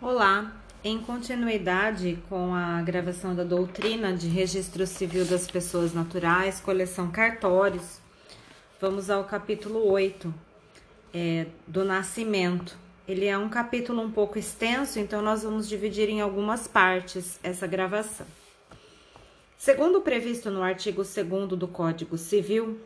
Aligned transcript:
Olá, 0.00 0.52
em 0.84 1.00
continuidade 1.00 2.22
com 2.28 2.54
a 2.54 2.80
gravação 2.82 3.34
da 3.34 3.42
doutrina 3.42 4.12
de 4.12 4.28
registro 4.28 4.86
civil 4.86 5.24
das 5.24 5.50
pessoas 5.50 5.92
naturais, 5.92 6.60
coleção 6.60 7.10
cartórios, 7.10 7.98
vamos 8.80 9.10
ao 9.10 9.24
capítulo 9.24 9.84
8 9.90 10.32
é, 11.12 11.46
do 11.66 11.84
nascimento. 11.84 12.78
Ele 13.08 13.26
é 13.26 13.36
um 13.36 13.48
capítulo 13.48 14.00
um 14.00 14.08
pouco 14.08 14.38
extenso, 14.38 15.00
então 15.00 15.20
nós 15.20 15.42
vamos 15.42 15.68
dividir 15.68 16.08
em 16.08 16.20
algumas 16.20 16.68
partes 16.68 17.40
essa 17.42 17.66
gravação. 17.66 18.26
Segundo 19.58 20.00
previsto 20.00 20.48
no 20.48 20.62
artigo 20.62 21.02
2 21.02 21.58
do 21.58 21.66
Código 21.66 22.16
Civil, 22.16 22.78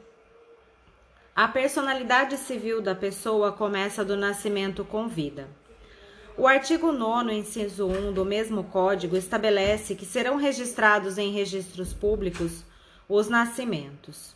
a 1.37 1.47
personalidade 1.47 2.39
civil 2.39 2.81
da 2.81 2.95
pessoa 2.95 3.53
começa 3.53 4.03
do 4.03 4.17
nascimento 4.17 4.83
com 4.83 5.07
vida. 5.07 5.47
O 6.35 6.47
artigo 6.47 6.91
9, 6.91 7.31
inciso 7.35 7.87
1 7.87 8.15
do 8.15 8.25
mesmo 8.25 8.65
Código 8.65 9.17
estabelece 9.17 9.95
que 9.95 10.07
serão 10.07 10.37
registrados 10.37 11.19
em 11.19 11.31
registros 11.31 11.93
públicos 11.93 12.65
os 13.07 13.29
nascimentos. 13.29 14.35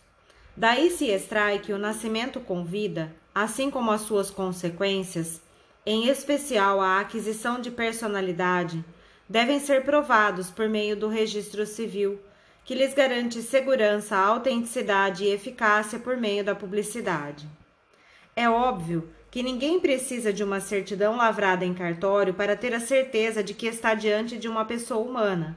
Daí 0.54 0.90
se 0.90 1.06
extrai 1.06 1.58
que 1.58 1.72
o 1.72 1.78
nascimento 1.78 2.38
com 2.38 2.62
vida, 2.62 3.10
assim 3.34 3.70
como 3.70 3.90
as 3.90 4.02
suas 4.02 4.30
consequências, 4.30 5.40
em 5.86 6.08
especial 6.08 6.82
a 6.82 7.00
aquisição 7.00 7.58
de 7.58 7.70
personalidade, 7.70 8.84
devem 9.26 9.58
ser 9.58 9.82
provados 9.82 10.50
por 10.50 10.68
meio 10.68 10.96
do 10.96 11.08
registro 11.08 11.64
civil, 11.64 12.20
que 12.62 12.74
lhes 12.74 12.92
garante 12.92 13.40
segurança, 13.40 14.16
autenticidade 14.16 15.24
e 15.24 15.32
eficácia 15.32 15.98
por 15.98 16.16
meio 16.18 16.44
da 16.44 16.54
publicidade. 16.54 17.48
É 18.34 18.50
óbvio 18.50 19.08
que 19.36 19.42
ninguém 19.42 19.78
precisa 19.78 20.32
de 20.32 20.42
uma 20.42 20.60
certidão 20.60 21.14
lavrada 21.14 21.62
em 21.62 21.74
cartório 21.74 22.32
para 22.32 22.56
ter 22.56 22.72
a 22.72 22.80
certeza 22.80 23.44
de 23.44 23.52
que 23.52 23.66
está 23.66 23.92
diante 23.92 24.38
de 24.38 24.48
uma 24.48 24.64
pessoa 24.64 25.06
humana, 25.06 25.54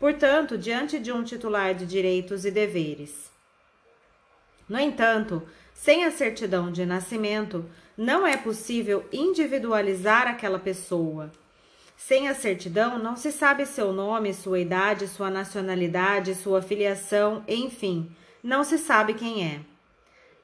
portanto, 0.00 0.58
diante 0.58 0.98
de 0.98 1.12
um 1.12 1.22
titular 1.22 1.72
de 1.72 1.86
direitos 1.86 2.44
e 2.44 2.50
deveres. 2.50 3.30
No 4.68 4.80
entanto, 4.80 5.44
sem 5.72 6.04
a 6.04 6.10
certidão 6.10 6.72
de 6.72 6.84
nascimento, 6.84 7.64
não 7.96 8.26
é 8.26 8.36
possível 8.36 9.04
individualizar 9.12 10.26
aquela 10.26 10.58
pessoa. 10.58 11.30
Sem 11.96 12.28
a 12.28 12.34
certidão, 12.34 12.98
não 12.98 13.14
se 13.14 13.30
sabe 13.30 13.64
seu 13.64 13.92
nome, 13.92 14.34
sua 14.34 14.58
idade, 14.58 15.06
sua 15.06 15.30
nacionalidade, 15.30 16.34
sua 16.34 16.60
filiação, 16.60 17.44
enfim, 17.46 18.10
não 18.42 18.64
se 18.64 18.76
sabe 18.76 19.14
quem 19.14 19.46
é. 19.46 19.60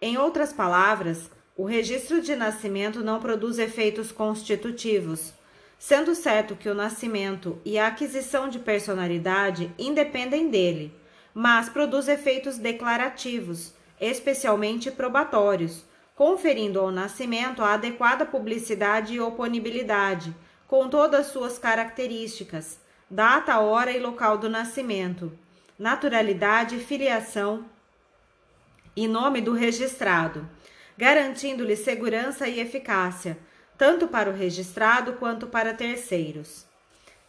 Em 0.00 0.16
outras 0.16 0.52
palavras, 0.52 1.28
o 1.56 1.64
registro 1.64 2.20
de 2.20 2.36
nascimento 2.36 3.02
não 3.02 3.18
produz 3.18 3.58
efeitos 3.58 4.12
constitutivos, 4.12 5.32
sendo 5.78 6.14
certo 6.14 6.54
que 6.54 6.68
o 6.68 6.74
nascimento 6.74 7.58
e 7.64 7.78
a 7.78 7.86
aquisição 7.86 8.46
de 8.46 8.58
personalidade 8.58 9.72
independem 9.78 10.50
dele, 10.50 10.94
mas 11.32 11.70
produz 11.70 12.08
efeitos 12.08 12.58
declarativos, 12.58 13.72
especialmente 13.98 14.90
probatórios, 14.90 15.82
conferindo 16.14 16.78
ao 16.78 16.90
nascimento 16.90 17.62
a 17.62 17.72
adequada 17.72 18.26
publicidade 18.26 19.14
e 19.14 19.20
oponibilidade, 19.20 20.36
com 20.68 20.88
todas 20.90 21.28
suas 21.28 21.58
características, 21.58 22.78
data, 23.10 23.58
hora 23.60 23.92
e 23.92 23.98
local 23.98 24.36
do 24.36 24.50
nascimento, 24.50 25.32
naturalidade, 25.78 26.78
filiação 26.80 27.64
e 28.94 29.06
nome 29.08 29.40
do 29.40 29.52
registrado 29.52 30.55
garantindo-lhe 30.96 31.76
segurança 31.76 32.48
e 32.48 32.60
eficácia, 32.60 33.38
tanto 33.76 34.08
para 34.08 34.30
o 34.30 34.32
registrado 34.32 35.14
quanto 35.14 35.46
para 35.46 35.74
terceiros. 35.74 36.64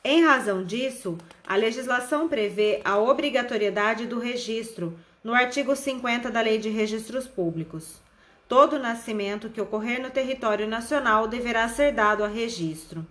Em 0.03 0.23
razão 0.23 0.63
disso, 0.63 1.17
a 1.45 1.55
legislação 1.55 2.29
prevê 2.29 2.79
a 2.85 2.97
obrigatoriedade 2.97 4.05
do 4.05 4.19
registro 4.19 4.97
no 5.23 5.33
artigo 5.33 5.75
50 5.75 6.31
da 6.31 6.39
Lei 6.39 6.57
de 6.57 6.69
Registros 6.69 7.27
Públicos. 7.27 8.00
Todo 8.47 8.79
nascimento 8.79 9.50
que 9.50 9.59
ocorrer 9.59 10.01
no 10.01 10.09
território 10.09 10.66
nacional 10.66 11.27
deverá 11.27 11.67
ser 11.67 11.91
dado 11.91 12.23
a 12.23 12.27
registro. 12.27 13.06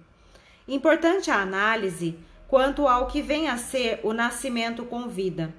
Importante 0.66 1.31
a 1.31 1.43
análise 1.43 2.19
quanto 2.49 2.89
ao 2.89 3.06
que 3.06 3.21
vem 3.21 3.49
a 3.49 3.59
ser 3.59 4.00
o 4.03 4.15
nascimento 4.15 4.84
com 4.84 5.09
vida, 5.09 5.53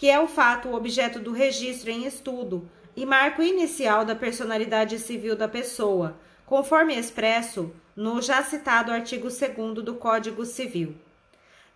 que 0.00 0.08
é 0.08 0.18
o 0.18 0.26
fato 0.26 0.74
objeto 0.74 1.20
do 1.20 1.30
registro 1.30 1.90
em 1.90 2.06
estudo, 2.06 2.66
e 2.96 3.04
marco 3.04 3.42
inicial 3.42 4.02
da 4.02 4.14
personalidade 4.14 4.98
civil 4.98 5.36
da 5.36 5.46
pessoa, 5.46 6.18
conforme 6.46 6.98
expresso 6.98 7.70
no 7.94 8.22
já 8.22 8.42
citado 8.42 8.90
artigo 8.90 9.28
2 9.28 9.84
do 9.84 9.94
Código 9.96 10.46
Civil. 10.46 10.94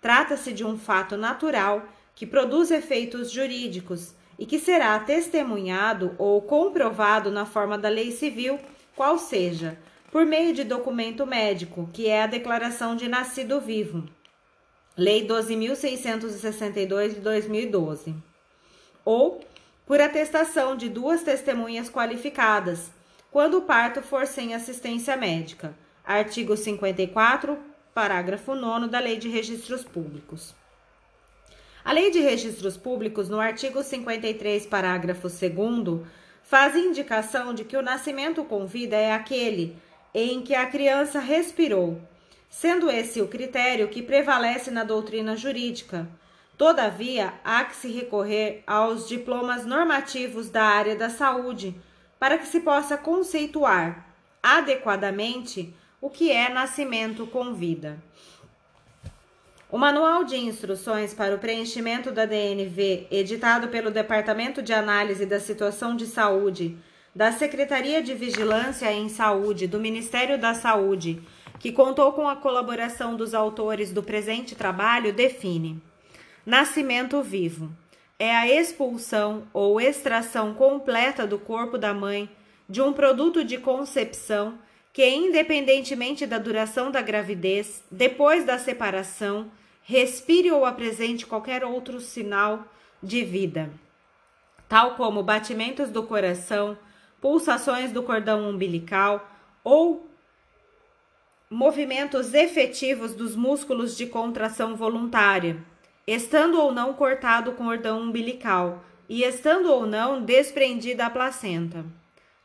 Trata-se 0.01 0.55
de 0.55 0.65
um 0.65 0.79
fato 0.79 1.19
natural 1.19 1.87
que 2.15 2.25
produz 2.25 2.71
efeitos 2.71 3.31
jurídicos 3.31 4.15
e 4.39 4.47
que 4.47 4.59
será 4.59 4.99
testemunhado 5.01 6.15
ou 6.17 6.41
comprovado 6.41 7.31
na 7.31 7.45
forma 7.45 7.77
da 7.77 7.91
lei 7.91 8.11
civil, 8.11 8.59
qual 8.97 9.19
seja, 9.19 9.77
por 10.11 10.25
meio 10.25 10.55
de 10.55 10.65
documento 10.65 11.27
médico, 11.27 11.91
que 11.93 12.09
é 12.09 12.23
a 12.23 12.27
declaração 12.27 12.97
de 12.97 13.07
nascido 13.07 13.61
vivo. 13.61 14.03
Lei 14.97 15.27
12.662 15.27 17.15
de 17.15 17.21
2012. 17.21 18.15
Ou 19.05 19.41
por 19.85 20.01
atestação 20.01 20.77
de 20.77 20.89
duas 20.89 21.23
testemunhas 21.23 21.91
qualificadas, 21.91 22.93
quando 23.33 23.59
o 23.59 23.63
parto 23.63 24.01
for 24.03 24.25
sem 24.25 24.55
assistência 24.55 25.17
médica. 25.17 25.75
Artigo 26.05 26.57
54, 26.57 27.59
parágrafo 27.93 28.55
9 28.55 28.87
da 28.87 29.01
Lei 29.01 29.17
de 29.17 29.29
Registros 29.29 29.83
Públicos. 29.83 30.55
A 31.85 31.93
Lei 31.93 32.13
de 32.13 32.21
Registros 32.21 32.77
Públicos, 32.77 33.29
no 33.29 33.41
artigo 33.41 33.83
53, 33.83 34.65
parágrafo 34.67 35.29
2, 35.29 36.07
faz 36.45 36.77
indicação 36.77 37.53
de 37.53 37.65
que 37.65 37.77
o 37.77 37.83
nascimento 37.83 38.45
com 38.45 38.65
vida 38.65 38.95
é 38.95 39.13
aquele 39.13 39.77
em 40.15 40.41
que 40.41 40.55
a 40.55 40.67
criança 40.67 41.19
respirou, 41.19 42.01
sendo 42.55 42.89
esse 42.89 43.21
o 43.21 43.27
critério 43.27 43.89
que 43.89 44.01
prevalece 44.01 44.71
na 44.71 44.85
doutrina 44.85 45.37
jurídica 45.37 46.09
Todavia, 46.57 47.35
há 47.45 47.65
que 47.65 47.75
se 47.75 47.89
recorrer 47.89 48.63
aos 48.65 49.09
diplomas 49.09 49.67
normativos 49.67 50.51
da 50.51 50.63
área 50.63 50.95
da 50.95 51.11
saúde 51.11 51.75
para 52.19 52.39
que 52.39 52.47
se 52.47 52.61
possa 52.61 52.97
conceituar 52.97 54.07
adequadamente 54.41 55.75
o 56.01 56.09
que 56.09 56.31
é 56.31 56.49
nascimento 56.49 57.27
com 57.27 57.55
vida. 57.55 57.99
O 59.69 59.77
Manual 59.77 60.23
de 60.23 60.37
Instruções 60.37 61.13
para 61.13 61.35
o 61.35 61.39
Preenchimento 61.39 62.13
da 62.13 62.25
DNV, 62.25 63.09
editado 63.11 63.67
pelo 63.69 63.91
Departamento 63.91 64.63
de 64.63 64.73
Análise 64.73 65.27
da 65.27 65.41
Situação 65.41 65.97
de 65.97 66.07
Saúde 66.07 66.79
da 67.13 67.33
Secretaria 67.33 68.01
de 68.01 68.15
Vigilância 68.15 68.93
em 68.93 69.09
Saúde 69.09 69.67
do 69.67 69.81
Ministério 69.81 70.39
da 70.39 70.55
Saúde, 70.55 71.21
que 71.65 71.73
contou 71.73 72.13
com 72.13 72.29
a 72.29 72.37
colaboração 72.37 73.17
dos 73.17 73.33
autores 73.33 73.91
do 73.91 74.03
presente 74.03 74.55
trabalho, 74.55 75.15
define. 75.15 75.81
Nascimento 76.45 77.23
vivo 77.23 77.73
é 78.19 78.37
a 78.37 78.47
expulsão 78.47 79.45
ou 79.51 79.81
extração 79.81 80.53
completa 80.53 81.27
do 81.27 81.39
corpo 81.39 81.79
da 81.79 81.95
mãe 81.95 82.29
de 82.69 82.83
um 82.83 82.93
produto 82.93 83.43
de 83.43 83.57
concepção 83.57 84.59
que, 84.93 85.09
independentemente 85.09 86.27
da 86.27 86.37
duração 86.37 86.91
da 86.91 87.01
gravidez, 87.01 87.83
depois 87.91 88.45
da 88.45 88.59
separação, 88.59 89.51
respire 89.85 90.53
ou 90.53 90.67
apresente 90.67 91.25
qualquer 91.25 91.65
outro 91.65 91.99
sinal 91.99 92.67
de 93.03 93.25
vida, 93.25 93.71
tal 94.69 94.97
como 94.97 95.23
batimentos 95.23 95.89
do 95.89 96.03
coração, 96.03 96.77
pulsações 97.23 97.91
do 97.91 98.03
cordão 98.03 98.51
umbilical 98.51 99.27
ou 99.65 100.11
movimentos 101.51 102.35
efetivos 102.35 103.15
dos 103.15 103.37
músculos 103.37 103.97
de 103.97 104.07
contração 104.07 104.75
voluntária 104.75 105.57
estando 106.07 106.61
ou 106.61 106.73
não 106.73 106.93
cortado 106.93 107.53
com 107.53 107.65
cordão 107.65 108.01
umbilical 108.01 108.85
e 109.09 109.23
estando 109.25 109.71
ou 109.71 109.87
não 109.87 110.23
desprendida 110.23 111.07
a 111.07 111.11
placenta. 111.11 111.85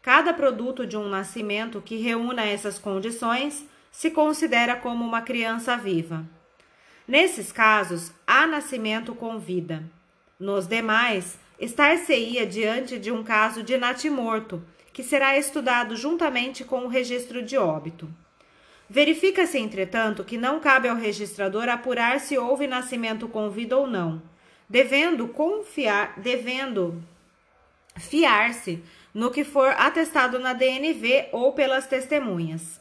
Cada 0.01 0.34
produto 0.34 0.88
de 0.88 0.96
um 0.96 1.10
nascimento 1.10 1.81
que 1.81 1.98
reúna 1.98 2.46
essas 2.46 2.80
condições 2.80 3.66
se 3.92 4.12
considera 4.12 4.75
como 4.75 5.04
uma 5.04 5.22
criança 5.22 5.75
viva. 5.75 6.25
Nesses 7.07 7.52
casos, 7.52 8.13
há 8.25 8.48
nascimento 8.48 9.13
com 9.13 9.40
vida. 9.40 9.84
Nos 10.40 10.68
demais, 10.68 11.38
estar-se-ia 11.60 12.45
diante 12.45 12.98
de 12.98 13.12
um 13.12 13.24
caso 13.24 13.62
de 13.62 13.78
natimorto, 13.78 14.63
que 14.94 15.04
será 15.04 15.38
estudado 15.38 15.98
juntamente 15.98 16.63
com 16.63 16.86
o 16.86 16.88
registro 16.88 17.42
de 17.42 17.57
óbito. 17.57 18.10
Verifica-se, 18.89 19.59
entretanto, 19.59 20.24
que 20.24 20.38
não 20.38 20.59
cabe 20.59 20.88
ao 20.88 20.95
registrador 20.95 21.69
apurar 21.69 22.19
se 22.19 22.38
houve 22.38 22.65
nascimento 22.65 23.27
com 23.27 23.50
vida 23.50 23.77
ou 23.77 23.86
não, 23.86 24.19
devendo 24.68 25.27
confiar, 25.27 26.15
devendo 26.18 27.00
fiar-se 27.97 28.81
no 29.13 29.30
que 29.30 29.44
for 29.44 29.69
atestado 29.77 30.39
na 30.39 30.53
DNV 30.53 31.27
ou 31.31 31.53
pelas 31.53 31.86
testemunhas. 31.86 32.80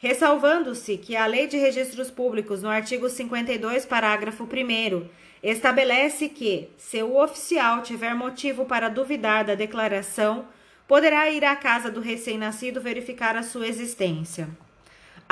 ressalvando-se 0.00 0.96
que 0.96 1.14
a 1.14 1.26
Lei 1.26 1.46
de 1.46 1.56
Registros 1.56 2.10
Públicos, 2.10 2.60
no 2.60 2.68
artigo 2.68 3.08
52, 3.08 3.86
parágrafo 3.86 4.42
1, 4.42 5.08
estabelece 5.40 6.28
que, 6.28 6.70
se 6.76 7.00
o 7.04 7.22
oficial 7.22 7.82
tiver 7.82 8.12
motivo 8.12 8.64
para 8.64 8.88
duvidar 8.88 9.44
da 9.44 9.54
declaração, 9.54 10.46
poderá 10.88 11.30
ir 11.30 11.44
à 11.44 11.54
casa 11.54 11.88
do 11.88 12.00
recém-nascido 12.00 12.80
verificar 12.80 13.36
a 13.36 13.44
sua 13.44 13.68
existência. 13.68 14.48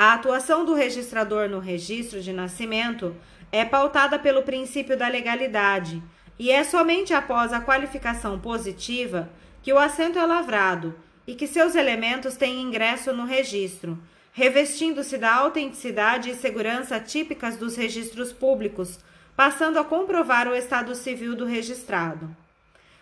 A 0.03 0.15
atuação 0.15 0.65
do 0.65 0.73
registrador 0.73 1.47
no 1.47 1.59
registro 1.59 2.23
de 2.23 2.33
nascimento 2.33 3.15
é 3.53 3.67
pautada 3.67 4.19
pelo 4.19 4.43
princípio 4.43 4.97
da 4.97 5.07
legalidade 5.07 6.03
e 6.39 6.51
é 6.51 6.65
somente 6.65 7.13
após 7.13 7.53
a 7.53 7.61
qualificação 7.61 8.39
positiva 8.41 9.29
que 9.63 9.71
o 9.75 9.79
assento 9.79 10.19
é 10.19 10.25
lavrado 10.25 10.95
e 11.27 11.35
que 11.35 11.47
seus 11.47 11.75
elementos 11.75 12.35
têm 12.35 12.63
ingresso 12.63 13.13
no 13.13 13.27
registro, 13.27 13.99
revestindo-se 14.33 15.19
da 15.19 15.35
autenticidade 15.35 16.31
e 16.31 16.35
segurança 16.35 16.99
típicas 16.99 17.59
dos 17.59 17.77
registros 17.77 18.33
públicos, 18.33 18.99
passando 19.37 19.79
a 19.79 19.85
comprovar 19.85 20.49
o 20.49 20.57
estado 20.57 20.95
civil 20.95 21.37
do 21.37 21.45
registrado. 21.45 22.35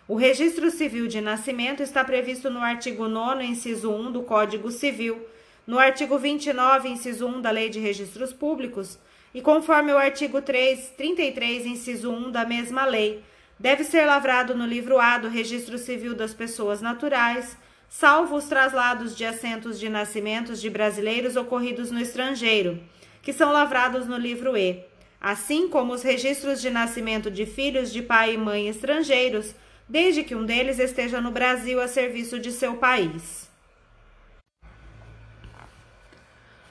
O 0.05 0.15
registro 0.15 0.69
civil 0.69 1.07
de 1.07 1.21
nascimento 1.21 1.81
está 1.81 2.03
previsto 2.03 2.49
no 2.49 2.59
artigo 2.59 3.07
9, 3.07 3.45
inciso 3.45 3.89
1 3.89 4.11
do 4.11 4.23
Código 4.23 4.69
Civil, 4.69 5.25
no 5.69 5.77
artigo 5.77 6.17
29, 6.17 6.89
inciso 6.89 7.27
1 7.27 7.41
da 7.41 7.51
Lei 7.51 7.69
de 7.69 7.79
Registros 7.79 8.33
Públicos, 8.33 8.97
e 9.35 9.39
conforme 9.39 9.93
o 9.93 9.99
artigo 9.99 10.41
3, 10.41 10.93
33, 10.97 11.67
inciso 11.67 12.11
1 12.11 12.31
da 12.31 12.43
mesma 12.43 12.85
lei, 12.85 13.23
deve 13.59 13.83
ser 13.83 14.03
lavrado 14.05 14.55
no 14.55 14.65
livro 14.65 14.97
A 14.97 15.19
do 15.19 15.27
Registro 15.27 15.77
Civil 15.77 16.15
das 16.15 16.33
Pessoas 16.33 16.81
Naturais, 16.81 17.55
salvo 17.87 18.35
os 18.35 18.45
traslados 18.45 19.15
de 19.15 19.23
assentos 19.23 19.79
de 19.79 19.89
nascimentos 19.89 20.59
de 20.59 20.71
brasileiros 20.71 21.35
ocorridos 21.35 21.91
no 21.91 22.01
estrangeiro, 22.01 22.81
que 23.21 23.31
são 23.31 23.51
lavrados 23.51 24.07
no 24.07 24.17
livro 24.17 24.57
E, 24.57 24.83
assim 25.21 25.69
como 25.69 25.93
os 25.93 26.01
registros 26.01 26.59
de 26.59 26.71
nascimento 26.71 27.29
de 27.29 27.45
filhos 27.45 27.93
de 27.93 28.01
pai 28.01 28.33
e 28.33 28.37
mãe 28.39 28.67
estrangeiros, 28.67 29.53
desde 29.87 30.23
que 30.23 30.33
um 30.33 30.45
deles 30.45 30.79
esteja 30.79 31.21
no 31.21 31.29
Brasil 31.29 31.79
a 31.79 31.87
serviço 31.87 32.39
de 32.39 32.51
seu 32.51 32.77
país. 32.77 33.48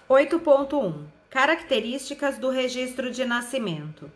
8.1 0.08 1.04
Características 1.28 2.38
do 2.38 2.48
registro 2.48 3.10
de 3.10 3.26
nascimento. 3.26 4.10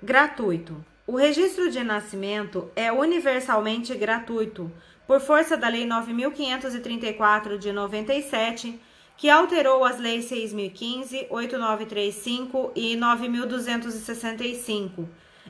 Gratuito. 0.00 0.76
O 1.08 1.16
registro 1.16 1.72
de 1.72 1.82
nascimento 1.82 2.70
é 2.76 2.92
universalmente 2.92 3.92
gratuito, 3.96 4.70
por 5.08 5.20
força 5.20 5.56
da 5.56 5.68
Lei 5.68 5.84
9534 5.84 7.58
de 7.58 7.72
97, 7.72 8.80
que 9.16 9.28
alterou 9.28 9.84
as 9.84 9.98
leis 9.98 10.26
6015, 10.26 11.26
8935 11.28 12.70
e 12.76 12.94
9265, 12.94 15.08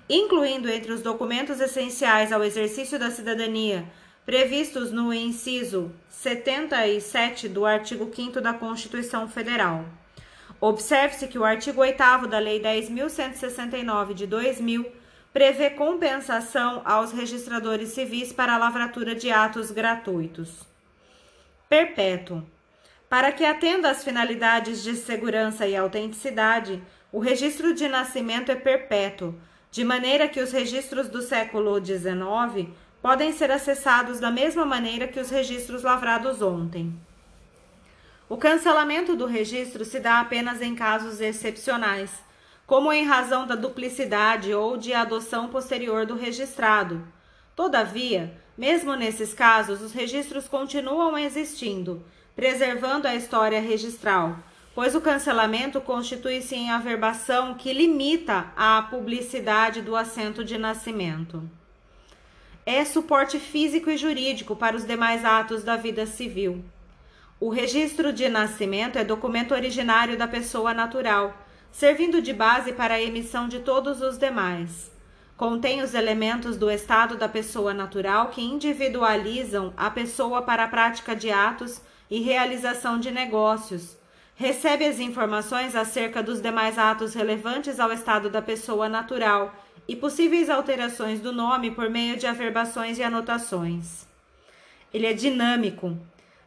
incluindo 0.08 0.70
entre 0.70 0.92
os 0.92 1.02
documentos 1.02 1.60
essenciais 1.60 2.32
ao 2.32 2.42
exercício 2.42 2.98
da 2.98 3.10
cidadania 3.10 3.86
previstos 4.28 4.92
no 4.92 5.10
inciso 5.10 5.90
77 6.10 7.48
do 7.48 7.64
artigo 7.64 8.10
5 8.14 8.42
da 8.42 8.52
Constituição 8.52 9.26
Federal. 9.26 9.86
Observe-se 10.60 11.26
que 11.28 11.38
o 11.38 11.46
artigo 11.46 11.80
8 11.80 12.26
da 12.28 12.38
Lei 12.38 12.60
10.169 12.60 14.12
de 14.12 14.26
2000 14.26 14.84
prevê 15.32 15.70
compensação 15.70 16.82
aos 16.84 17.10
registradores 17.10 17.92
civis 17.92 18.30
para 18.30 18.54
a 18.54 18.58
lavratura 18.58 19.14
de 19.14 19.30
atos 19.30 19.70
gratuitos. 19.70 20.60
Perpétuo. 21.66 22.42
Para 23.08 23.32
que 23.32 23.46
atenda 23.46 23.88
às 23.88 24.04
finalidades 24.04 24.82
de 24.82 24.94
segurança 24.94 25.66
e 25.66 25.74
autenticidade, 25.74 26.82
o 27.10 27.18
registro 27.18 27.72
de 27.72 27.88
nascimento 27.88 28.52
é 28.52 28.56
perpétuo, 28.56 29.34
de 29.70 29.82
maneira 29.84 30.28
que 30.28 30.40
os 30.42 30.52
registros 30.52 31.08
do 31.08 31.22
século 31.22 31.82
XIX 31.82 32.68
podem 33.00 33.32
ser 33.32 33.50
acessados 33.50 34.18
da 34.18 34.30
mesma 34.30 34.64
maneira 34.64 35.06
que 35.08 35.20
os 35.20 35.30
registros 35.30 35.82
lavrados 35.82 36.42
ontem. 36.42 36.92
O 38.28 38.36
cancelamento 38.36 39.16
do 39.16 39.24
registro 39.24 39.84
se 39.84 39.98
dá 39.98 40.20
apenas 40.20 40.60
em 40.60 40.74
casos 40.74 41.20
excepcionais, 41.20 42.10
como 42.66 42.92
em 42.92 43.04
razão 43.04 43.46
da 43.46 43.54
duplicidade 43.54 44.52
ou 44.52 44.76
de 44.76 44.92
adoção 44.92 45.48
posterior 45.48 46.04
do 46.04 46.14
registrado. 46.14 47.02
Todavia, 47.56 48.38
mesmo 48.58 48.94
nesses 48.94 49.32
casos, 49.32 49.80
os 49.80 49.92
registros 49.92 50.46
continuam 50.46 51.16
existindo, 51.16 52.04
preservando 52.36 53.08
a 53.08 53.14
história 53.14 53.60
registral, 53.60 54.36
pois 54.74 54.94
o 54.94 55.00
cancelamento 55.00 55.80
constitui-se 55.80 56.54
em 56.54 56.70
averbação 56.70 57.54
que 57.54 57.72
limita 57.72 58.52
a 58.54 58.82
publicidade 58.82 59.80
do 59.80 59.96
assento 59.96 60.44
de 60.44 60.58
nascimento. 60.58 61.48
É 62.70 62.84
suporte 62.84 63.38
físico 63.38 63.88
e 63.88 63.96
jurídico 63.96 64.54
para 64.54 64.76
os 64.76 64.84
demais 64.84 65.24
atos 65.24 65.64
da 65.64 65.74
vida 65.74 66.04
civil. 66.04 66.62
O 67.40 67.48
registro 67.48 68.12
de 68.12 68.28
nascimento 68.28 68.98
é 68.98 69.04
documento 69.04 69.54
originário 69.54 70.18
da 70.18 70.28
pessoa 70.28 70.74
natural, 70.74 71.34
servindo 71.72 72.20
de 72.20 72.34
base 72.34 72.74
para 72.74 72.96
a 72.96 73.00
emissão 73.00 73.48
de 73.48 73.60
todos 73.60 74.02
os 74.02 74.18
demais. 74.18 74.90
Contém 75.34 75.80
os 75.80 75.94
elementos 75.94 76.58
do 76.58 76.70
estado 76.70 77.16
da 77.16 77.26
pessoa 77.26 77.72
natural 77.72 78.28
que 78.28 78.42
individualizam 78.42 79.72
a 79.74 79.88
pessoa 79.88 80.42
para 80.42 80.64
a 80.64 80.68
prática 80.68 81.16
de 81.16 81.30
atos 81.30 81.80
e 82.10 82.20
realização 82.20 83.00
de 83.00 83.10
negócios. 83.10 83.96
Recebe 84.34 84.84
as 84.84 85.00
informações 85.00 85.74
acerca 85.74 86.22
dos 86.22 86.42
demais 86.42 86.78
atos 86.78 87.14
relevantes 87.14 87.80
ao 87.80 87.90
estado 87.90 88.28
da 88.28 88.42
pessoa 88.42 88.90
natural 88.90 89.54
e 89.88 89.96
possíveis 89.96 90.50
alterações 90.50 91.20
do 91.20 91.32
nome 91.32 91.70
por 91.70 91.88
meio 91.88 92.16
de 92.16 92.26
averbações 92.26 92.98
e 92.98 93.02
anotações. 93.02 94.06
Ele 94.92 95.06
é 95.06 95.14
dinâmico, 95.14 95.98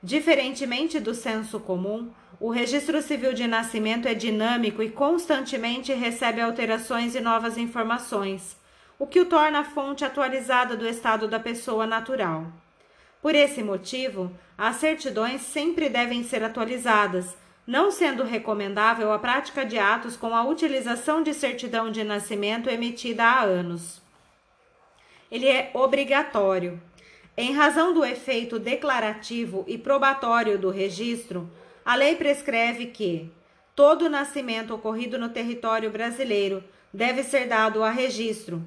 Diferentemente 0.03 0.99
do 0.99 1.13
senso 1.13 1.59
comum, 1.59 2.09
o 2.39 2.49
registro 2.49 2.99
civil 3.03 3.33
de 3.33 3.45
nascimento 3.45 4.07
é 4.07 4.15
dinâmico 4.15 4.81
e 4.81 4.89
constantemente 4.89 5.93
recebe 5.93 6.41
alterações 6.41 7.13
e 7.13 7.19
novas 7.19 7.55
informações, 7.55 8.57
o 8.97 9.05
que 9.05 9.19
o 9.19 9.27
torna 9.27 9.59
a 9.59 9.63
fonte 9.63 10.03
atualizada 10.03 10.75
do 10.75 10.87
estado 10.87 11.27
da 11.27 11.39
pessoa 11.39 11.85
natural. 11.85 12.47
Por 13.21 13.35
esse 13.35 13.61
motivo, 13.61 14.31
as 14.57 14.77
certidões 14.77 15.41
sempre 15.41 15.87
devem 15.87 16.23
ser 16.23 16.43
atualizadas, 16.43 17.37
não 17.65 17.91
sendo 17.91 18.23
recomendável 18.23 19.11
a 19.11 19.19
prática 19.19 19.65
de 19.65 19.77
atos 19.77 20.15
com 20.15 20.35
a 20.35 20.43
utilização 20.43 21.21
de 21.21 21.33
certidão 21.33 21.91
de 21.91 22.03
nascimento 22.03 22.69
emitida 22.69 23.23
há 23.23 23.41
anos. 23.41 24.01
Ele 25.29 25.47
é 25.47 25.71
obrigatório 25.73 26.81
em 27.37 27.53
razão 27.53 27.93
do 27.93 28.03
efeito 28.03 28.59
declarativo 28.59 29.63
e 29.65 29.77
probatório 29.77 30.59
do 30.59 30.69
registro, 30.69 31.49
a 31.83 31.95
lei 31.95 32.15
prescreve 32.15 32.87
que 32.87 33.31
todo 33.73 34.09
nascimento 34.09 34.75
ocorrido 34.75 35.17
no 35.17 35.29
território 35.29 35.89
brasileiro 35.89 36.61
deve 36.93 37.23
ser 37.23 37.47
dado 37.47 37.83
a 37.83 37.89
registro. 37.89 38.61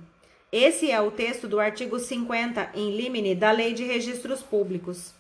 Esse 0.51 0.91
é 0.91 0.99
o 1.01 1.11
texto 1.11 1.47
do 1.47 1.61
artigo 1.61 1.99
50 1.99 2.71
em 2.75 2.97
limine 2.97 3.35
da 3.35 3.51
Lei 3.51 3.75
de 3.75 3.85
Registros 3.85 4.41
Públicos. 4.41 5.13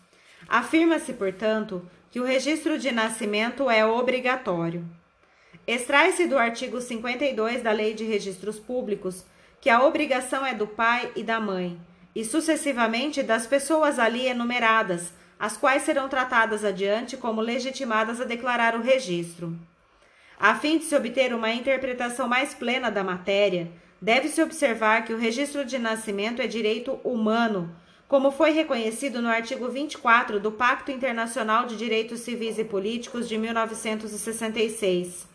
Afirma-se, 0.49 1.13
portanto, 1.13 1.89
que 2.15 2.21
o 2.21 2.25
registro 2.25 2.79
de 2.79 2.93
nascimento 2.93 3.69
é 3.69 3.85
obrigatório. 3.85 4.89
Extrai-se 5.67 6.29
do 6.29 6.39
artigo 6.39 6.81
52 6.81 7.61
da 7.61 7.73
Lei 7.73 7.93
de 7.93 8.05
Registros 8.05 8.57
Públicos 8.57 9.25
que 9.61 9.69
a 9.69 9.83
obrigação 9.83 10.47
é 10.47 10.55
do 10.55 10.65
pai 10.65 11.11
e 11.17 11.25
da 11.25 11.41
mãe 11.41 11.77
e 12.15 12.25
sucessivamente 12.25 13.21
das 13.21 13.49
pessoas 13.49 13.99
ali 13.99 14.29
enumeradas, 14.29 15.13
as 15.41 15.57
quais 15.57 15.83
serão 15.83 16.09
tratadas 16.09 16.65
adiante 16.65 17.17
como 17.17 17.41
legitimadas 17.41 18.21
a 18.21 18.25
declarar 18.25 18.77
o 18.77 18.81
registro. 18.81 19.59
A 20.39 20.55
fim 20.55 20.79
de 20.79 20.85
se 20.85 20.95
obter 20.95 21.35
uma 21.35 21.51
interpretação 21.51 22.29
mais 22.29 22.55
plena 22.55 22.93
da 22.93 23.03
matéria, 23.03 23.73
deve-se 24.01 24.41
observar 24.41 25.05
que 25.05 25.13
o 25.13 25.19
registro 25.19 25.65
de 25.65 25.81
nascimento 25.81 26.41
é 26.41 26.47
direito 26.47 26.93
humano, 27.03 27.75
como 28.09 28.31
foi 28.31 28.51
reconhecido 28.51 29.23
no 29.23 29.29
artigo 29.29 29.69
24 29.69 30.39
do 30.39 30.53
Pacto 30.53 30.91
Internacional 30.91 31.67
de 31.67 31.77
Direitos 31.77 32.21
Civis 32.21 32.59
e 32.59 32.65
Políticos 32.65 33.29
de 33.29 33.39
1966. 33.39 35.27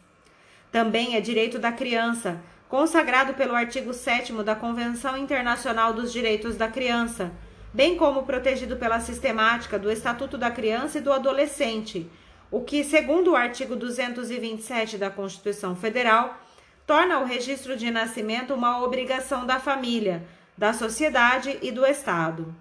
Também 0.71 1.15
é 1.15 1.21
direito 1.21 1.57
da 1.57 1.71
criança, 1.71 2.39
consagrado 2.67 3.33
pelo 3.33 3.55
artigo 3.55 3.91
7 3.93 4.31
da 4.43 4.55
Convenção 4.55 5.17
Internacional 5.17 5.93
dos 5.93 6.13
Direitos 6.13 6.55
da 6.55 6.67
Criança, 6.67 7.31
bem 7.73 7.97
como 7.97 8.23
protegido 8.23 8.77
pela 8.77 8.99
sistemática 8.99 9.79
do 9.79 9.91
Estatuto 9.91 10.37
da 10.37 10.51
Criança 10.51 10.99
e 10.99 11.01
do 11.01 11.11
Adolescente, 11.11 12.09
o 12.51 12.61
que, 12.61 12.83
segundo 12.83 13.31
o 13.31 13.35
artigo 13.35 13.75
227 13.75 14.97
da 14.97 15.09
Constituição 15.09 15.75
Federal, 15.75 16.39
torna 16.85 17.19
o 17.19 17.25
registro 17.25 17.75
de 17.75 17.91
nascimento 17.91 18.53
uma 18.53 18.83
obrigação 18.83 19.45
da 19.45 19.59
família, 19.59 20.23
da 20.59 20.73
sociedade 20.73 21.57
e 21.61 21.71
do 21.71 21.85
Estado. 21.85 22.53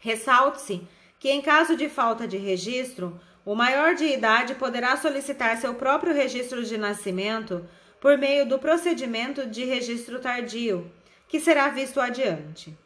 Ressalte-se 0.00 0.82
que, 1.20 1.30
em 1.30 1.40
caso 1.40 1.76
de 1.76 1.88
falta 1.88 2.26
de 2.26 2.36
registro, 2.36 3.20
o 3.44 3.54
maior 3.54 3.94
de 3.94 4.04
idade 4.04 4.56
poderá 4.56 4.96
solicitar 4.96 5.56
seu 5.58 5.74
próprio 5.74 6.12
registro 6.12 6.64
de 6.64 6.76
nascimento 6.76 7.64
por 8.00 8.18
meio 8.18 8.44
do 8.44 8.58
procedimento 8.58 9.46
de 9.46 9.64
registro 9.64 10.18
tardio, 10.18 10.90
que 11.28 11.38
será 11.38 11.68
visto 11.68 12.00
adiante. 12.00 12.76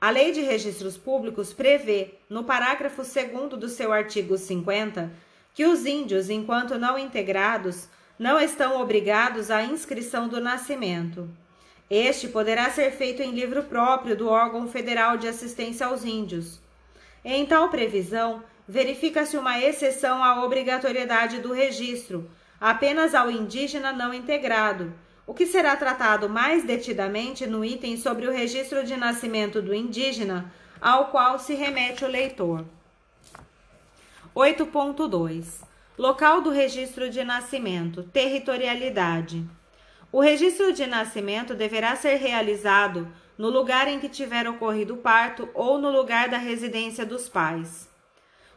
A 0.00 0.08
Lei 0.08 0.32
de 0.32 0.40
Registros 0.40 0.96
Públicos 0.96 1.52
prevê, 1.52 2.14
no 2.30 2.42
parágrafo 2.42 3.02
2 3.02 3.60
do 3.60 3.68
seu 3.68 3.92
artigo 3.92 4.38
50, 4.38 5.12
que 5.52 5.66
os 5.66 5.84
índios, 5.84 6.30
enquanto 6.30 6.78
não 6.78 6.98
integrados, 6.98 7.86
não 8.18 8.40
estão 8.40 8.80
obrigados 8.80 9.50
à 9.50 9.62
inscrição 9.62 10.26
do 10.26 10.40
nascimento. 10.40 11.28
Este 11.88 12.28
poderá 12.28 12.68
ser 12.70 12.90
feito 12.90 13.22
em 13.22 13.30
livro 13.30 13.62
próprio 13.62 14.16
do 14.16 14.28
órgão 14.28 14.68
federal 14.68 15.16
de 15.16 15.28
assistência 15.28 15.86
aos 15.86 16.04
índios. 16.04 16.60
Em 17.24 17.46
tal 17.46 17.68
previsão, 17.68 18.42
verifica-se 18.68 19.36
uma 19.36 19.60
exceção 19.60 20.22
à 20.22 20.44
obrigatoriedade 20.44 21.38
do 21.38 21.52
registro, 21.52 22.28
apenas 22.60 23.14
ao 23.14 23.30
indígena 23.30 23.92
não 23.92 24.12
integrado, 24.12 24.92
o 25.26 25.34
que 25.34 25.46
será 25.46 25.76
tratado 25.76 26.28
mais 26.28 26.64
detidamente 26.64 27.46
no 27.46 27.64
item 27.64 27.96
sobre 27.96 28.26
o 28.26 28.32
registro 28.32 28.84
de 28.84 28.96
nascimento 28.96 29.62
do 29.62 29.74
indígena, 29.74 30.52
ao 30.80 31.06
qual 31.06 31.38
se 31.38 31.54
remete 31.54 32.04
o 32.04 32.08
leitor. 32.08 32.64
8.2 34.34 35.64
Local 35.96 36.42
do 36.42 36.50
registro 36.50 37.08
de 37.08 37.24
nascimento, 37.24 38.02
territorialidade. 38.02 39.42
O 40.12 40.20
registro 40.20 40.72
de 40.72 40.86
nascimento 40.86 41.54
deverá 41.54 41.96
ser 41.96 42.14
realizado 42.16 43.12
no 43.36 43.50
lugar 43.50 43.88
em 43.88 43.98
que 43.98 44.08
tiver 44.08 44.48
ocorrido 44.48 44.94
o 44.94 44.98
parto 44.98 45.48
ou 45.52 45.78
no 45.78 45.90
lugar 45.90 46.28
da 46.28 46.38
residência 46.38 47.04
dos 47.04 47.28
pais. 47.28 47.88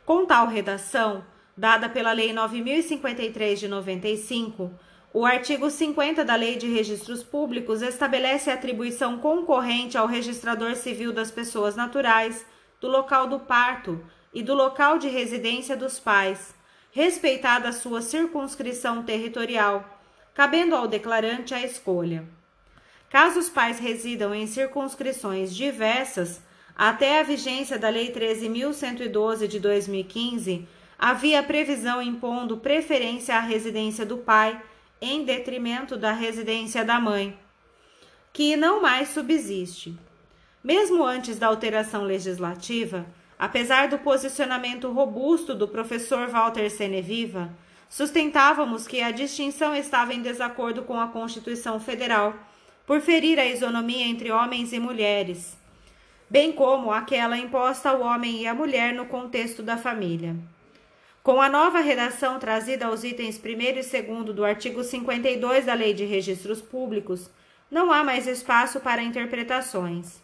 Com 0.05 0.25
tal 0.25 0.47
redação, 0.47 1.23
dada 1.57 1.89
pela 1.89 2.13
Lei 2.13 2.31
9053 2.31 3.59
de 3.59 3.67
95, 3.67 4.71
o 5.11 5.25
artigo 5.25 5.69
50 5.69 6.23
da 6.23 6.35
Lei 6.35 6.55
de 6.55 6.67
Registros 6.67 7.23
Públicos 7.23 7.81
estabelece 7.81 8.49
a 8.49 8.53
atribuição 8.53 9.17
concorrente 9.17 9.97
ao 9.97 10.05
registrador 10.07 10.75
civil 10.75 11.11
das 11.11 11.31
pessoas 11.31 11.75
naturais 11.75 12.45
do 12.79 12.87
local 12.87 13.27
do 13.27 13.39
parto 13.39 14.03
e 14.33 14.43
do 14.43 14.53
local 14.53 14.99
de 14.99 15.09
residência 15.09 15.75
dos 15.75 15.99
pais, 15.99 16.53
respeitada 16.91 17.69
a 17.69 17.73
sua 17.73 18.01
circunscrição 18.01 19.03
territorial, 19.03 19.98
cabendo 20.39 20.73
ao 20.73 20.87
declarante 20.87 21.53
a 21.53 21.65
escolha. 21.65 22.23
Caso 23.09 23.41
os 23.41 23.49
pais 23.49 23.77
residam 23.77 24.33
em 24.33 24.47
circunscrições 24.47 25.53
diversas, 25.53 26.41
até 26.77 27.19
a 27.19 27.23
vigência 27.23 27.77
da 27.77 27.89
Lei 27.89 28.13
13.112 28.13 29.47
de 29.47 29.59
2015, 29.59 30.65
havia 30.97 31.43
previsão 31.43 32.01
impondo 32.01 32.55
preferência 32.55 33.35
à 33.35 33.41
residência 33.41 34.05
do 34.05 34.15
pai 34.15 34.57
em 35.01 35.25
detrimento 35.25 35.97
da 35.97 36.13
residência 36.13 36.85
da 36.85 37.01
mãe, 37.01 37.37
que 38.31 38.55
não 38.55 38.81
mais 38.81 39.09
subsiste. 39.09 39.93
Mesmo 40.63 41.03
antes 41.03 41.37
da 41.37 41.47
alteração 41.47 42.05
legislativa, 42.05 43.05
apesar 43.37 43.89
do 43.89 43.99
posicionamento 43.99 44.89
robusto 44.89 45.53
do 45.53 45.67
professor 45.67 46.29
Walter 46.29 46.69
Seneviva, 46.69 47.49
sustentávamos 47.89 48.87
que 48.87 49.01
a 49.01 49.11
distinção 49.11 49.75
estava 49.75 50.13
em 50.13 50.21
desacordo 50.21 50.83
com 50.83 50.99
a 50.99 51.07
Constituição 51.07 51.79
Federal, 51.79 52.33
por 52.85 53.01
ferir 53.01 53.37
a 53.39 53.45
isonomia 53.45 54.05
entre 54.05 54.31
homens 54.31 54.71
e 54.71 54.79
mulheres 54.79 55.59
bem 56.29 56.51
como 56.51 56.91
aquela 56.91 57.37
imposta 57.37 57.89
ao 57.89 58.01
homem 58.01 58.41
e 58.41 58.47
à 58.47 58.53
mulher 58.53 58.93
no 58.93 59.05
contexto 59.05 59.63
da 59.63 59.77
família. 59.77 60.35
Com 61.23 61.41
a 61.41 61.49
nova 61.49 61.79
redação 61.79 62.39
trazida 62.39 62.85
aos 62.85 63.03
itens 63.03 63.41
1 63.43 63.49
e 63.49 64.03
2 64.03 64.35
do 64.35 64.45
artigo 64.45 64.83
52 64.83 65.65
da 65.65 65.73
Lei 65.73 65.93
de 65.93 66.05
Registros 66.05 66.61
Públicos, 66.61 67.29
não 67.69 67.91
há 67.91 68.03
mais 68.03 68.27
espaço 68.27 68.79
para 68.79 69.01
interpretações. 69.01 70.21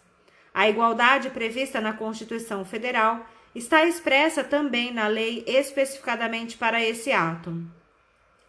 A 0.54 0.68
igualdade 0.68 1.30
prevista 1.30 1.80
na 1.80 1.92
Constituição 1.92 2.64
Federal 2.64 3.26
está 3.56 3.86
expressa 3.86 4.44
também 4.44 4.92
na 4.92 5.06
lei 5.06 5.42
especificadamente 5.46 6.58
para 6.58 6.84
esse 6.84 7.10
ato. 7.10 7.56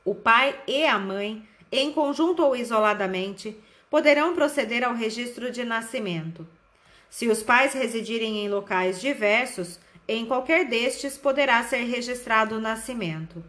O 0.03 0.13
pai 0.13 0.59
e 0.67 0.85
a 0.85 0.99
mãe, 0.99 1.47
em 1.71 1.93
conjunto 1.93 2.43
ou 2.43 2.55
isoladamente, 2.55 3.57
poderão 3.89 4.35
proceder 4.35 4.83
ao 4.83 4.93
registro 4.93 5.49
de 5.49 5.63
nascimento. 5.63 6.45
Se 7.09 7.29
os 7.29 7.41
pais 7.41 7.73
residirem 7.73 8.43
em 8.43 8.49
locais 8.49 8.99
diversos, 8.99 9.79
em 10.09 10.25
qualquer 10.25 10.65
destes 10.65 11.17
poderá 11.17 11.63
ser 11.63 11.83
registrado 11.83 12.55
o 12.55 12.61
nascimento. 12.61 13.41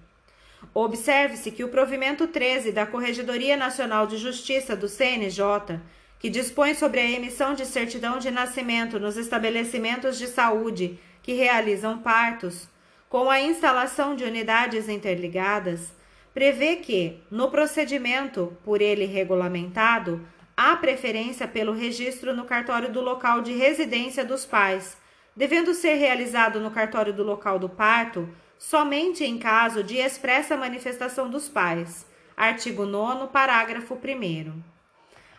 Observe-se 0.73 1.51
que 1.51 1.65
o 1.65 1.69
provimento 1.69 2.29
13 2.29 2.71
da 2.71 2.87
Corregedoria 2.87 3.57
Nacional 3.57 4.07
de 4.07 4.17
Justiça 4.17 4.77
do 4.77 4.89
CNJ, 4.89 5.81
que 6.21 6.31
dispõe 6.31 6.75
sobre 6.75 7.01
a 7.01 7.11
emissão 7.11 7.55
de 7.55 7.67
certidão 7.67 8.19
de 8.19 8.31
nascimento 8.31 9.01
nos 9.01 9.17
estabelecimentos 9.17 10.19
de 10.19 10.29
saúde 10.29 10.99
que 11.29 11.35
realizam 11.35 11.99
partos, 11.99 12.67
com 13.07 13.29
a 13.29 13.39
instalação 13.39 14.17
de 14.17 14.25
unidades 14.25 14.89
interligadas, 14.89 15.95
prevê 16.33 16.77
que, 16.77 17.19
no 17.31 17.51
procedimento 17.51 18.57
por 18.65 18.81
ele 18.81 19.05
regulamentado, 19.05 20.27
há 20.57 20.75
preferência 20.77 21.47
pelo 21.47 21.75
registro 21.75 22.35
no 22.35 22.47
cartório 22.47 22.91
do 22.91 23.03
local 23.03 23.43
de 23.43 23.53
residência 23.53 24.25
dos 24.25 24.47
pais, 24.47 24.97
devendo 25.37 25.75
ser 25.75 25.97
realizado 25.97 26.61
no 26.61 26.71
cartório 26.71 27.13
do 27.13 27.23
local 27.23 27.59
do 27.59 27.69
parto 27.69 28.27
somente 28.59 29.23
em 29.23 29.37
caso 29.37 29.85
de 29.85 29.99
expressa 29.99 30.57
manifestação 30.57 31.29
dos 31.29 31.47
pais. 31.47 32.07
Artigo 32.35 32.87
9, 32.87 33.27
parágrafo 33.27 33.99
1. 34.03 34.63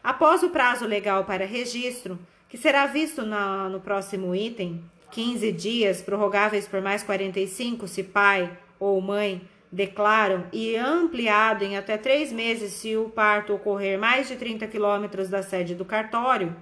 Após 0.03 0.43
o 0.43 0.51
prazo 0.51 0.85
legal 0.85 1.25
para 1.25 1.47
registro, 1.47 2.19
que 2.47 2.59
será 2.59 2.85
visto 2.85 3.25
na, 3.25 3.67
no 3.69 3.79
próximo 3.79 4.35
item, 4.35 4.83
15 5.11 5.51
dias, 5.51 6.01
prorrogáveis 6.01 6.67
por 6.67 6.81
mais 6.81 7.03
45 7.03 7.87
se 7.87 8.03
pai 8.03 8.51
ou 8.79 8.99
mãe 9.01 9.41
declaram 9.71 10.45
e 10.51 10.75
ampliado 10.75 11.63
em 11.63 11.77
até 11.77 11.97
três 11.97 12.31
meses 12.31 12.73
se 12.73 12.95
o 12.97 13.09
parto 13.09 13.53
ocorrer 13.53 13.99
mais 13.99 14.27
de 14.27 14.35
30 14.35 14.67
quilômetros 14.67 15.29
da 15.29 15.43
sede 15.43 15.75
do 15.75 15.85
cartório, 15.85 16.55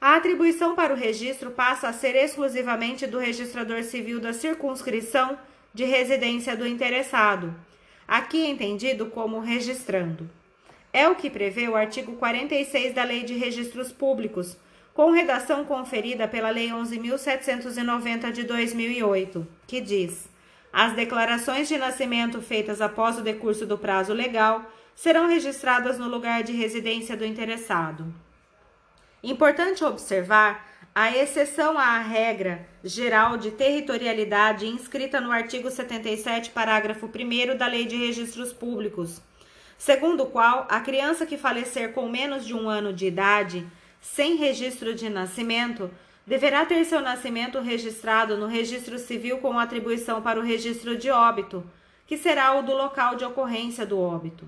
a 0.00 0.16
atribuição 0.16 0.74
para 0.74 0.92
o 0.92 0.96
registro 0.96 1.50
passa 1.50 1.88
a 1.88 1.92
ser 1.92 2.16
exclusivamente 2.16 3.06
do 3.06 3.18
registrador 3.18 3.84
civil 3.84 4.18
da 4.18 4.32
circunscrição 4.32 5.38
de 5.72 5.84
residência 5.84 6.56
do 6.56 6.66
interessado, 6.66 7.54
aqui 8.08 8.44
entendido 8.44 9.06
como 9.06 9.38
registrando. 9.38 10.28
É 10.92 11.08
o 11.08 11.14
que 11.14 11.30
prevê 11.30 11.68
o 11.68 11.76
artigo 11.76 12.16
46 12.16 12.94
da 12.94 13.04
Lei 13.04 13.22
de 13.22 13.34
Registros 13.34 13.92
Públicos, 13.92 14.56
com 14.94 15.10
redação 15.10 15.64
conferida 15.64 16.28
pela 16.28 16.50
Lei 16.50 16.68
11.790 16.68 18.30
de 18.30 18.44
2008, 18.44 19.46
que 19.66 19.80
diz: 19.80 20.28
as 20.72 20.92
declarações 20.94 21.68
de 21.68 21.76
nascimento 21.78 22.40
feitas 22.40 22.80
após 22.80 23.18
o 23.18 23.22
decurso 23.22 23.66
do 23.66 23.78
prazo 23.78 24.12
legal 24.12 24.64
serão 24.94 25.26
registradas 25.26 25.98
no 25.98 26.08
lugar 26.08 26.42
de 26.42 26.52
residência 26.52 27.16
do 27.16 27.24
interessado. 27.24 28.12
Importante 29.22 29.84
observar 29.84 30.68
a 30.94 31.16
exceção 31.16 31.78
à 31.78 31.98
regra 31.98 32.66
geral 32.84 33.38
de 33.38 33.50
territorialidade 33.50 34.66
inscrita 34.66 35.20
no 35.20 35.30
artigo 35.30 35.70
77, 35.70 36.50
parágrafo 36.50 37.06
1 37.06 37.56
da 37.56 37.66
Lei 37.66 37.86
de 37.86 37.96
Registros 37.96 38.52
Públicos, 38.52 39.22
segundo 39.78 40.24
o 40.24 40.26
qual 40.26 40.66
a 40.68 40.80
criança 40.80 41.24
que 41.24 41.38
falecer 41.38 41.92
com 41.92 42.08
menos 42.10 42.44
de 42.44 42.52
um 42.52 42.68
ano 42.68 42.92
de 42.92 43.06
idade, 43.06 43.66
sem 44.02 44.34
registro 44.34 44.94
de 44.94 45.08
nascimento, 45.08 45.90
deverá 46.26 46.66
ter 46.66 46.84
seu 46.84 47.00
nascimento 47.00 47.60
registrado 47.60 48.36
no 48.36 48.46
registro 48.46 48.98
civil 48.98 49.38
com 49.38 49.58
atribuição 49.58 50.20
para 50.20 50.38
o 50.38 50.42
registro 50.42 50.96
de 50.96 51.08
óbito, 51.08 51.64
que 52.06 52.18
será 52.18 52.52
o 52.58 52.62
do 52.62 52.74
local 52.74 53.14
de 53.14 53.24
ocorrência 53.24 53.86
do 53.86 53.98
óbito. 53.98 54.44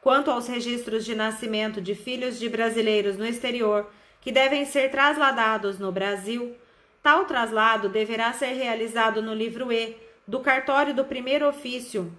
Quanto 0.00 0.30
aos 0.30 0.46
registros 0.46 1.04
de 1.04 1.14
nascimento 1.16 1.80
de 1.80 1.94
filhos 1.94 2.38
de 2.38 2.48
brasileiros 2.48 3.18
no 3.18 3.26
exterior 3.26 3.90
que 4.20 4.30
devem 4.30 4.64
ser 4.64 4.90
trasladados 4.90 5.78
no 5.78 5.90
Brasil, 5.90 6.56
tal 7.02 7.24
traslado 7.24 7.88
deverá 7.88 8.32
ser 8.32 8.52
realizado 8.52 9.20
no 9.20 9.34
livro 9.34 9.72
E 9.72 9.96
do 10.26 10.40
cartório 10.40 10.94
do 10.94 11.04
primeiro 11.04 11.48
ofício 11.48 12.12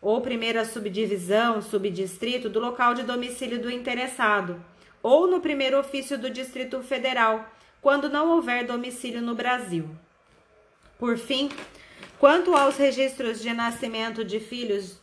ou 0.00 0.20
primeira 0.20 0.64
subdivisão, 0.64 1.60
subdistrito 1.62 2.48
do 2.48 2.60
local 2.60 2.94
de 2.94 3.02
domicílio 3.02 3.60
do 3.60 3.70
interessado, 3.70 4.62
ou 5.08 5.26
no 5.26 5.40
primeiro 5.40 5.78
ofício 5.78 6.18
do 6.18 6.28
Distrito 6.28 6.82
Federal 6.82 7.48
quando 7.80 8.10
não 8.10 8.30
houver 8.32 8.66
domicílio 8.66 9.22
no 9.22 9.34
Brasil. 9.34 9.88
Por 10.98 11.16
fim, 11.16 11.48
quanto 12.18 12.54
aos 12.54 12.76
registros 12.76 13.40
de 13.40 13.54
nascimento 13.54 14.22
de 14.22 14.38
filhos, 14.38 15.00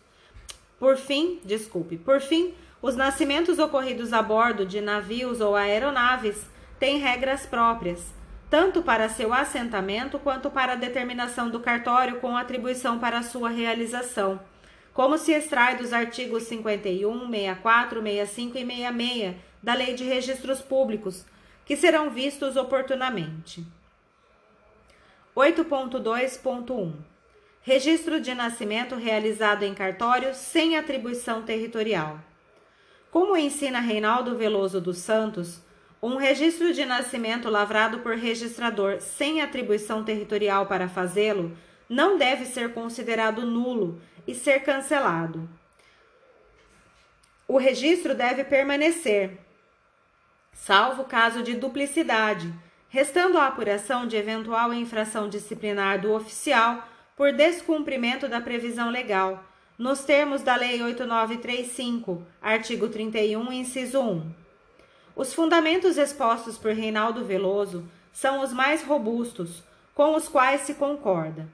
por 0.77 0.95
fim, 0.95 1.39
desculpe, 1.43 1.97
por 1.97 2.21
fim, 2.21 2.53
os 2.83 2.95
nascimentos 2.95 3.57
ocorridos 3.57 4.13
a 4.13 4.21
bordo 4.21 4.63
de 4.63 4.79
navios 4.79 5.41
ou 5.41 5.55
aeronaves 5.55 6.45
têm 6.77 6.99
regras 6.99 7.47
próprias, 7.47 8.13
tanto 8.47 8.83
para 8.83 9.09
seu 9.09 9.33
assentamento 9.33 10.19
quanto 10.19 10.51
para 10.51 10.73
a 10.73 10.75
determinação 10.75 11.49
do 11.49 11.61
cartório 11.61 12.19
com 12.19 12.37
atribuição 12.37 12.99
para 12.99 13.23
sua 13.23 13.49
realização, 13.49 14.39
como 14.93 15.17
se 15.17 15.31
extrai 15.31 15.77
dos 15.77 15.91
artigos 15.93 16.43
51, 16.43 17.27
64, 17.27 18.03
65 18.03 18.57
e 18.57 18.65
66 18.65 19.54
da 19.65 19.73
Lei 19.73 19.95
de 19.95 20.03
Registros 20.03 20.61
Públicos, 20.61 21.25
que 21.65 21.75
serão 21.75 22.11
vistos 22.11 22.55
oportunamente. 22.55 23.65
8.2.1 25.35 26.93
Registro 27.63 28.21
de 28.21 28.35
nascimento 28.35 28.93
realizado 28.93 29.63
em 29.63 29.73
cartório 29.73 30.35
sem 30.35 30.77
atribuição 30.77 31.41
territorial. 31.41 32.19
Como 33.09 33.35
ensina 33.35 33.79
Reinaldo 33.79 34.37
Veloso 34.37 34.79
dos 34.79 34.99
Santos, 34.99 35.63
um 35.99 36.15
registro 36.17 36.71
de 36.71 36.85
nascimento 36.85 37.49
lavrado 37.49 38.01
por 38.01 38.15
registrador 38.15 39.01
sem 39.01 39.41
atribuição 39.41 40.03
territorial 40.03 40.67
para 40.67 40.87
fazê-lo 40.87 41.57
não 41.89 42.19
deve 42.19 42.45
ser 42.45 42.71
considerado 42.71 43.43
nulo 43.43 43.99
e 44.27 44.35
ser 44.35 44.59
cancelado. 44.59 45.49
O 47.47 47.57
registro 47.57 48.13
deve 48.13 48.43
permanecer, 48.43 49.44
salvo 50.55 51.03
caso 51.03 51.43
de 51.43 51.53
duplicidade, 51.53 52.51
restando 52.89 53.37
a 53.37 53.45
apuração 53.45 54.07
de 54.07 54.15
eventual 54.15 54.73
infração 54.73 55.29
disciplinar 55.29 56.01
do 56.01 56.13
oficial 56.13 56.87
por 57.15 57.31
descumprimento 57.31 58.27
da 58.27 58.41
previsão 58.41 58.89
legal 58.89 59.43
nos 59.77 60.05
termos 60.05 60.41
da 60.41 60.55
Lei 60.55 60.81
8935, 60.81 62.25
artigo 62.41 62.87
31, 62.87 63.51
inciso 63.51 63.99
1. 63.99 64.31
Os 65.15 65.33
fundamentos 65.33 65.97
expostos 65.97 66.57
por 66.57 66.71
Reinaldo 66.71 67.25
Veloso 67.25 67.85
são 68.13 68.41
os 68.41 68.53
mais 68.53 68.83
robustos, 68.83 69.61
com 69.93 70.15
os 70.15 70.29
quais 70.29 70.61
se 70.61 70.75
concorda. 70.75 71.47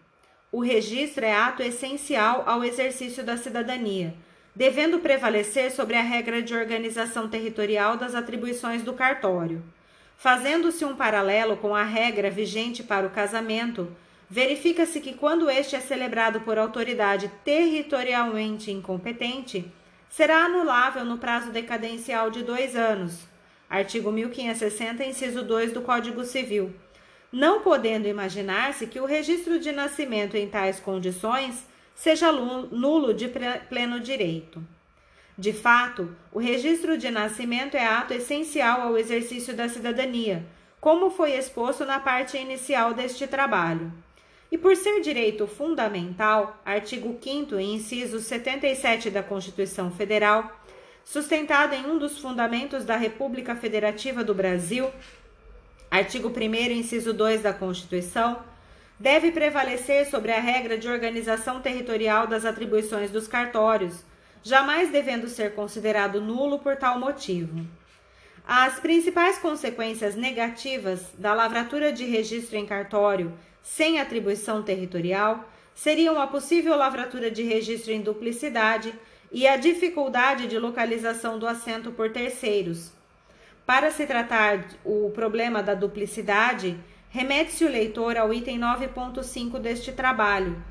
O 0.52 0.62
registro 0.62 1.26
é 1.26 1.34
ato 1.34 1.64
essencial 1.64 2.44
ao 2.46 2.64
exercício 2.64 3.24
da 3.24 3.38
cidadania, 3.38 4.14
devendo 4.56 5.00
prevalecer 5.00 5.72
sobre 5.72 5.96
a 5.96 6.02
regra 6.02 6.42
de 6.42 6.54
organização 6.54 7.28
territorial 7.28 7.98
das 7.98 8.16
atribuições 8.16 8.84
do 8.84 8.94
cartório. 8.94 9.64
Fazendo-se 10.18 10.86
um 10.86 10.96
paralelo 10.96 11.58
com 11.58 11.76
a 11.76 11.84
regra 11.84 12.30
vigente 12.30 12.84
para 12.84 13.08
o 13.08 13.10
casamento, 13.10 13.90
verifica-se 14.30 15.00
que 15.02 15.14
quando 15.14 15.50
este 15.50 15.76
é 15.76 15.80
celebrado 15.80 16.42
por 16.42 16.58
autoridade 16.58 17.32
territorialmente 17.44 18.72
incompetente, 18.72 19.72
será 20.10 20.46
anulável 20.46 21.04
no 21.04 21.18
prazo 21.18 21.52
decadencial 21.52 22.30
de 22.30 22.44
dois 22.44 22.76
anos. 22.76 23.26
Artigo 23.70 24.12
1560, 24.12 25.06
inciso 25.06 25.44
2 25.44 25.72
do 25.72 25.82
Código 25.82 26.26
Civil. 26.26 26.76
Não 27.32 27.62
podendo 27.62 28.08
imaginar-se 28.08 28.86
que 28.86 29.00
o 29.00 29.06
registro 29.06 29.58
de 29.58 29.72
nascimento 29.72 30.36
em 30.36 30.50
tais 30.50 30.80
condições 30.80 31.66
seja 32.02 32.32
nulo 32.32 33.14
de 33.14 33.28
pleno 33.70 34.00
direito. 34.00 34.60
De 35.38 35.54
fato, 35.54 36.10
o 36.32 36.40
registro 36.40 36.98
de 36.98 37.12
nascimento 37.12 37.78
é 37.78 37.86
ato 37.86 38.12
essencial 38.12 38.82
ao 38.82 38.98
exercício 38.98 39.56
da 39.56 39.70
cidadania, 39.70 40.44
como 40.80 41.12
foi 41.12 41.34
exposto 41.34 41.86
na 41.86 42.00
parte 42.00 42.36
inicial 42.40 42.96
deste 42.96 43.28
trabalho. 43.28 43.94
E 44.52 44.58
por 44.58 44.76
ser 44.76 45.00
direito 45.02 45.46
fundamental, 45.46 46.60
artigo 46.66 47.20
5 47.22 47.60
inciso 47.60 48.20
77 48.20 49.12
da 49.12 49.22
Constituição 49.22 49.92
Federal, 49.92 50.60
sustentado 51.06 51.76
em 51.76 51.86
um 51.86 52.00
dos 52.00 52.18
fundamentos 52.18 52.84
da 52.84 52.98
República 52.98 53.56
Federativa 53.56 54.24
do 54.24 54.34
Brasil, 54.34 54.90
artigo 55.92 56.30
1 56.30 56.72
inciso 56.72 57.14
2 57.14 57.44
da 57.44 57.54
Constituição, 57.54 58.42
deve 59.02 59.32
prevalecer 59.32 60.06
sobre 60.06 60.32
a 60.32 60.40
regra 60.40 60.78
de 60.78 60.88
organização 60.88 61.60
territorial 61.60 62.28
das 62.28 62.46
atribuições 62.46 63.10
dos 63.10 63.28
cartórios, 63.28 64.06
jamais 64.44 64.92
devendo 64.92 65.28
ser 65.28 65.56
considerado 65.56 66.22
nulo 66.22 66.60
por 66.60 66.76
tal 66.76 67.00
motivo. 67.00 67.66
As 68.48 68.80
principais 68.80 69.40
consequências 69.40 70.16
negativas 70.16 71.08
da 71.18 71.34
lavratura 71.34 71.92
de 71.92 72.06
registro 72.06 72.56
em 72.58 72.66
cartório 72.66 73.34
sem 73.64 74.00
atribuição 74.00 74.62
territorial 74.62 75.50
seriam 75.74 76.22
a 76.22 76.28
possível 76.28 76.76
lavratura 76.76 77.32
de 77.32 77.42
registro 77.42 77.92
em 77.92 78.02
duplicidade 78.02 78.94
e 79.32 79.48
a 79.48 79.58
dificuldade 79.58 80.46
de 80.46 80.60
localização 80.60 81.40
do 81.40 81.48
assento 81.48 81.92
por 81.92 82.12
terceiros. 82.12 82.92
Para 83.66 83.90
se 83.90 84.06
tratar 84.06 84.64
o 84.86 85.10
problema 85.10 85.64
da 85.64 85.74
duplicidade, 85.74 86.78
remete-se 87.12 87.66
o 87.66 87.70
leitor 87.70 88.18
ao 88.18 88.34
item 88.34 88.58
9.5 88.58 89.60
deste 89.60 89.92
trabalho. 89.92 90.64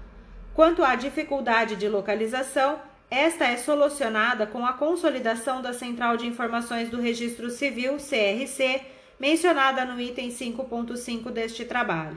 Quanto 0.54 0.82
à 0.82 0.94
dificuldade 0.94 1.76
de 1.76 1.86
localização, 1.86 2.80
esta 3.10 3.44
é 3.44 3.58
solucionada 3.58 4.46
com 4.46 4.64
a 4.64 4.72
consolidação 4.72 5.60
da 5.60 5.74
Central 5.74 6.16
de 6.16 6.26
Informações 6.26 6.88
do 6.88 6.98
Registro 6.98 7.50
Civil, 7.50 7.98
CRC, 7.98 8.80
mencionada 9.18 9.84
no 9.84 10.00
item 10.00 10.30
5.5 10.30 11.30
deste 11.30 11.66
trabalho. 11.66 12.16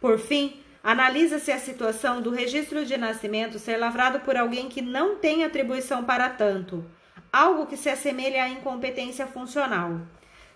Por 0.00 0.18
fim, 0.18 0.60
analisa-se 0.82 1.52
a 1.52 1.58
situação 1.58 2.20
do 2.20 2.30
registro 2.30 2.84
de 2.84 2.96
nascimento 2.96 3.60
ser 3.60 3.76
lavrado 3.76 4.20
por 4.20 4.36
alguém 4.36 4.68
que 4.68 4.82
não 4.82 5.16
tem 5.16 5.44
atribuição 5.44 6.02
para 6.02 6.28
tanto, 6.28 6.84
algo 7.32 7.66
que 7.66 7.76
se 7.76 7.88
assemelha 7.88 8.42
à 8.42 8.48
incompetência 8.48 9.26
funcional. 9.26 10.00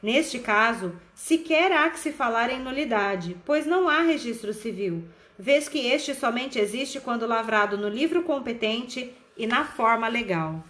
Neste 0.02 0.38
caso, 0.38 0.94
sequer 1.14 1.72
há 1.72 1.90
que 1.90 2.00
se 2.00 2.10
falar 2.10 2.50
em 2.50 2.58
nulidade, 2.58 3.36
pois 3.44 3.66
não 3.66 3.88
há 3.88 4.00
registro 4.00 4.54
civil, 4.54 5.04
vez 5.38 5.68
que 5.68 5.86
este 5.86 6.14
somente 6.14 6.58
existe 6.58 7.00
quando 7.00 7.26
lavrado 7.26 7.76
no 7.76 7.88
livro 7.88 8.22
competente 8.22 9.12
e 9.36 9.46
na 9.46 9.64
forma 9.64 10.08
legal. 10.08 10.64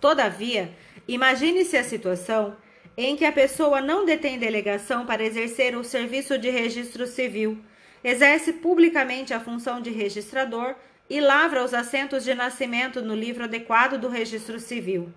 Todavia, 0.00 0.72
imagine-se 1.06 1.76
a 1.76 1.84
situação 1.84 2.56
em 2.96 3.16
que 3.16 3.24
a 3.24 3.32
pessoa 3.32 3.80
não 3.80 4.04
detém 4.04 4.38
delegação 4.38 5.06
para 5.06 5.22
exercer 5.22 5.76
o 5.76 5.84
serviço 5.84 6.38
de 6.38 6.50
registro 6.50 7.06
civil, 7.06 7.58
exerce 8.02 8.52
publicamente 8.52 9.32
a 9.32 9.40
função 9.40 9.80
de 9.80 9.90
registrador 9.90 10.74
e 11.08 11.20
lavra 11.20 11.64
os 11.64 11.72
assentos 11.72 12.24
de 12.24 12.34
nascimento 12.34 13.00
no 13.00 13.14
livro 13.14 13.44
adequado 13.44 13.98
do 13.98 14.08
registro 14.08 14.58
civil. 14.58 15.12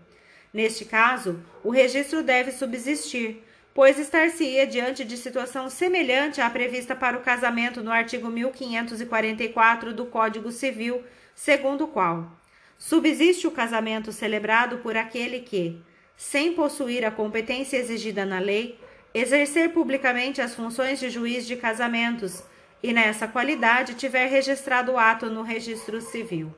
Neste 0.56 0.86
caso, 0.86 1.44
o 1.66 1.70
registro 1.70 2.24
deve 2.24 2.50
subsistir, 2.50 3.44
pois 3.74 4.00
estar-se-ia 4.00 4.66
diante 4.66 5.04
de 5.04 5.18
situação 5.18 5.70
semelhante 5.70 6.40
à 6.40 6.50
prevista 6.50 6.96
para 6.96 7.18
o 7.18 7.22
casamento 7.22 7.84
no 7.84 7.92
artigo 7.92 8.30
1544 8.30 9.94
do 9.94 10.06
Código 10.06 10.54
Civil, 10.54 11.04
segundo 11.36 11.84
o 11.84 11.88
qual 11.90 12.32
subsiste 12.78 13.46
o 13.46 13.52
casamento 13.52 14.14
celebrado 14.14 14.78
por 14.78 14.96
aquele 14.96 15.42
que, 15.42 15.78
sem 16.16 16.54
possuir 16.54 17.04
a 17.04 17.12
competência 17.12 17.76
exigida 17.76 18.26
na 18.26 18.40
lei, 18.40 18.80
exercer 19.14 19.74
publicamente 19.74 20.42
as 20.42 20.56
funções 20.56 21.02
de 21.02 21.10
juiz 21.10 21.46
de 21.46 21.58
casamentos 21.58 22.42
e, 22.82 22.94
nessa 22.94 23.28
qualidade, 23.28 23.96
tiver 23.96 24.28
registrado 24.28 24.94
o 24.94 24.98
ato 24.98 25.30
no 25.30 25.42
registro 25.42 26.00
civil. 26.00 26.56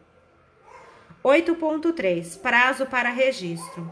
8.3 1.27 2.39
Prazo 2.39 2.85
para 2.85 3.09
registro. 3.09 3.91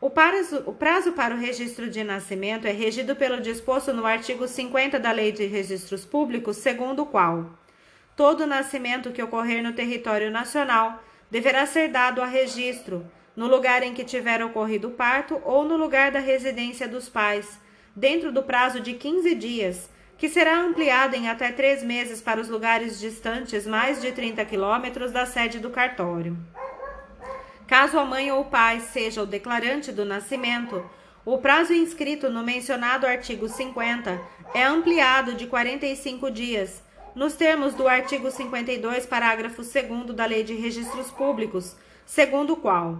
O 0.00 0.10
prazo, 0.10 0.64
o 0.66 0.72
prazo 0.72 1.12
para 1.12 1.32
o 1.32 1.38
registro 1.38 1.88
de 1.88 2.02
nascimento 2.02 2.66
é 2.66 2.72
regido 2.72 3.14
pelo 3.14 3.40
disposto 3.40 3.92
no 3.92 4.04
artigo 4.04 4.48
50 4.48 4.98
da 4.98 5.12
Lei 5.12 5.30
de 5.30 5.46
Registros 5.46 6.04
Públicos, 6.04 6.56
segundo 6.56 7.02
o 7.02 7.06
qual 7.06 7.48
todo 8.16 8.44
nascimento 8.44 9.12
que 9.12 9.22
ocorrer 9.22 9.62
no 9.62 9.72
território 9.72 10.32
nacional 10.32 11.00
deverá 11.30 11.64
ser 11.64 11.90
dado 11.90 12.20
a 12.20 12.26
registro 12.26 13.06
no 13.36 13.46
lugar 13.46 13.84
em 13.84 13.94
que 13.94 14.02
tiver 14.02 14.42
ocorrido 14.42 14.88
o 14.88 14.92
parto 14.94 15.40
ou 15.44 15.64
no 15.64 15.76
lugar 15.76 16.10
da 16.10 16.18
residência 16.18 16.88
dos 16.88 17.08
pais, 17.08 17.56
dentro 17.94 18.32
do 18.32 18.42
prazo 18.42 18.80
de 18.80 18.94
15 18.94 19.32
dias, 19.36 19.88
que 20.18 20.28
será 20.28 20.58
ampliado 20.58 21.14
em 21.14 21.28
até 21.28 21.52
três 21.52 21.84
meses 21.84 22.20
para 22.20 22.40
os 22.40 22.48
lugares 22.48 22.98
distantes 22.98 23.64
mais 23.64 24.02
de 24.02 24.10
30 24.10 24.44
quilômetros 24.44 25.12
da 25.12 25.24
sede 25.24 25.60
do 25.60 25.70
cartório. 25.70 26.36
Caso 27.66 27.98
a 27.98 28.04
mãe 28.04 28.30
ou 28.30 28.42
o 28.42 28.44
pai 28.44 28.80
seja 28.80 29.22
o 29.22 29.26
declarante 29.26 29.90
do 29.90 30.04
nascimento, 30.04 30.84
o 31.24 31.38
prazo 31.38 31.72
inscrito 31.72 32.28
no 32.28 32.42
mencionado 32.42 33.06
artigo 33.06 33.48
50 33.48 34.20
é 34.52 34.62
ampliado 34.62 35.34
de 35.34 35.46
45 35.46 36.30
dias, 36.30 36.82
nos 37.14 37.34
termos 37.34 37.72
do 37.74 37.88
artigo 37.88 38.30
52, 38.30 39.06
parágrafo 39.06 39.62
2 39.62 40.14
da 40.14 40.26
Lei 40.26 40.44
de 40.44 40.54
Registros 40.54 41.10
Públicos, 41.10 41.74
segundo 42.04 42.52
o 42.52 42.56
qual 42.56 42.98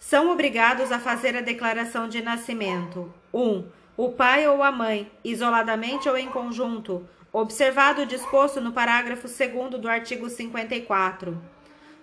são 0.00 0.32
obrigados 0.32 0.90
a 0.90 0.98
fazer 0.98 1.36
a 1.36 1.42
declaração 1.42 2.08
de 2.08 2.22
nascimento: 2.22 3.12
1. 3.32 3.40
Um, 3.40 3.64
o 3.96 4.08
pai 4.10 4.48
ou 4.48 4.62
a 4.62 4.72
mãe, 4.72 5.12
isoladamente 5.22 6.08
ou 6.08 6.16
em 6.16 6.26
conjunto, 6.26 7.06
observado 7.32 8.02
o 8.02 8.06
disposto 8.06 8.60
no 8.60 8.72
parágrafo 8.72 9.28
2 9.28 9.78
do 9.78 9.88
artigo 9.88 10.28
54. 10.28 11.40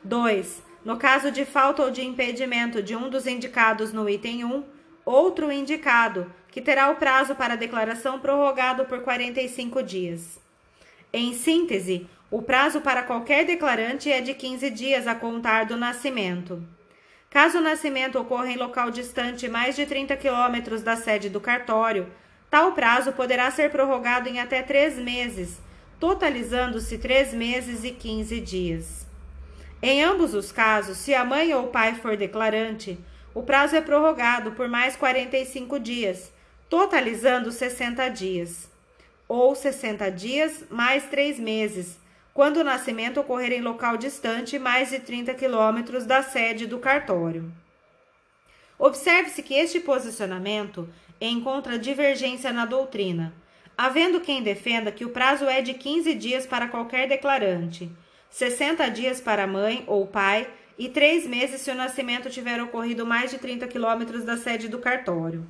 2. 0.04 0.67
No 0.88 0.96
caso 0.96 1.30
de 1.30 1.44
falta 1.44 1.84
ou 1.84 1.92
de 1.92 2.02
impedimento 2.02 2.82
de 2.82 2.96
um 2.96 3.10
dos 3.10 3.28
indicados 3.28 3.92
no 3.92 4.10
item 4.10 4.46
1, 4.46 4.64
outro 5.04 5.52
indicado, 5.52 6.34
que 6.50 6.62
terá 6.62 6.90
o 6.90 6.96
prazo 6.96 7.36
para 7.36 7.58
declaração 7.58 8.22
prorrogado 8.22 8.86
por 8.86 9.02
45 9.02 9.84
dias. 9.84 10.40
Em 11.12 11.34
síntese, 11.34 12.08
o 12.32 12.42
prazo 12.42 12.80
para 12.80 13.04
qualquer 13.04 13.44
declarante 13.44 14.10
é 14.10 14.22
de 14.22 14.34
15 14.34 14.70
dias 14.70 15.08
a 15.08 15.14
contar 15.14 15.66
do 15.66 15.76
nascimento. 15.76 16.64
Caso 17.30 17.58
o 17.58 17.62
nascimento 17.62 18.18
ocorra 18.18 18.50
em 18.50 18.56
local 18.56 18.90
distante 18.90 19.50
mais 19.50 19.76
de 19.76 19.86
30 19.86 20.16
quilômetros 20.16 20.84
da 20.84 20.96
sede 20.96 21.30
do 21.30 21.42
cartório, 21.42 22.10
tal 22.50 22.72
prazo 22.72 23.12
poderá 23.12 23.52
ser 23.52 23.72
prorrogado 23.72 24.30
em 24.30 24.40
até 24.40 24.62
três 24.62 24.98
meses, 24.98 25.60
totalizando-se 26.00 26.98
três 26.98 27.34
meses 27.34 27.84
e 27.84 27.92
15 27.92 28.40
dias. 28.40 29.07
Em 29.82 30.04
ambos 30.04 30.34
os 30.34 30.52
casos, 30.52 30.98
se 30.98 31.14
a 31.14 31.24
mãe 31.24 31.54
ou 31.54 31.66
o 31.66 31.68
pai 31.68 31.94
for 31.94 32.18
declarante, 32.18 32.98
o 33.34 33.44
prazo 33.44 33.76
é 33.76 33.82
prorrogado 33.82 34.54
por 34.54 34.68
mais 34.68 34.96
45 34.96 35.80
dias, 35.80 36.32
totalizando 36.68 37.52
60 37.52 38.10
dias, 38.10 38.68
ou 39.28 39.54
60 39.54 40.10
dias 40.10 40.64
mais 40.72 41.04
3 41.06 41.40
meses, 41.40 42.00
quando 42.34 42.58
o 42.58 42.64
nascimento 42.64 43.20
ocorrer 43.20 43.52
em 43.52 43.62
local 43.62 43.98
distante 43.98 44.58
mais 44.58 44.90
de 44.90 45.00
30 45.00 45.36
quilômetros 45.36 46.06
da 46.06 46.24
sede 46.24 46.66
do 46.66 46.80
cartório. 46.80 47.52
Observe-se 48.80 49.44
que 49.44 49.54
este 49.54 49.80
posicionamento 49.80 50.90
encontra 51.22 51.78
divergência 51.78 52.52
na 52.52 52.66
doutrina, 52.66 53.32
havendo 53.78 54.22
quem 54.22 54.42
defenda 54.42 54.92
que 54.92 55.06
o 55.06 55.10
prazo 55.10 55.46
é 55.46 55.62
de 55.62 55.76
15 55.76 56.16
dias 56.16 56.48
para 56.48 56.68
qualquer 56.68 57.08
declarante 57.08 57.92
60 58.30 58.90
dias 58.90 59.22
para 59.22 59.44
a 59.44 59.48
mãe 59.48 59.84
ou 59.88 60.06
pai 60.08 60.48
e 60.78 60.90
três 60.90 61.26
meses 61.26 61.62
se 61.62 61.72
o 61.72 61.76
nascimento 61.76 62.30
tiver 62.30 62.62
ocorrido 62.62 63.06
mais 63.06 63.32
de 63.32 63.38
30 63.38 63.68
quilômetros 63.68 64.24
da 64.24 64.38
sede 64.38 64.68
do 64.68 64.80
cartório. 64.80 65.46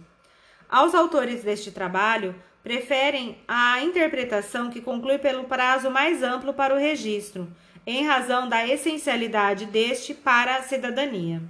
Aos 0.70 0.94
autores 0.96 1.44
deste 1.44 1.72
trabalho, 1.72 2.36
preferem 2.64 3.38
a 3.48 3.82
interpretação 3.82 4.70
que 4.70 4.82
conclui 4.82 5.18
pelo 5.18 5.46
prazo 5.46 5.90
mais 5.90 6.22
amplo 6.22 6.54
para 6.54 6.74
o 6.74 6.78
registro, 6.78 7.48
em 7.86 8.06
razão 8.06 8.50
da 8.50 8.68
essencialidade 8.68 9.66
deste 9.66 10.14
para 10.14 10.58
a 10.58 10.62
cidadania. 10.62 11.42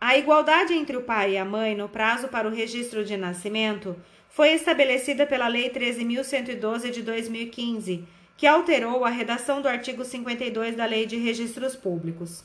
A 0.00 0.16
igualdade 0.16 0.74
entre 0.74 0.96
o 0.96 1.02
pai 1.02 1.32
e 1.32 1.38
a 1.38 1.44
mãe 1.44 1.74
no 1.74 1.88
prazo 1.88 2.28
para 2.28 2.46
o 2.46 2.52
registro 2.52 3.04
de 3.04 3.16
nascimento 3.16 3.96
foi 4.28 4.50
estabelecida 4.52 5.26
pela 5.26 5.48
Lei 5.48 5.70
13.112 5.70 6.90
de 6.90 7.02
2015 7.02 8.04
que 8.36 8.46
alterou 8.46 9.04
a 9.04 9.10
redação 9.10 9.60
do 9.60 9.68
artigo 9.68 10.04
52 10.04 10.76
da 10.76 10.84
Lei 10.84 11.06
de 11.06 11.16
Registros 11.16 11.76
Públicos. 11.76 12.44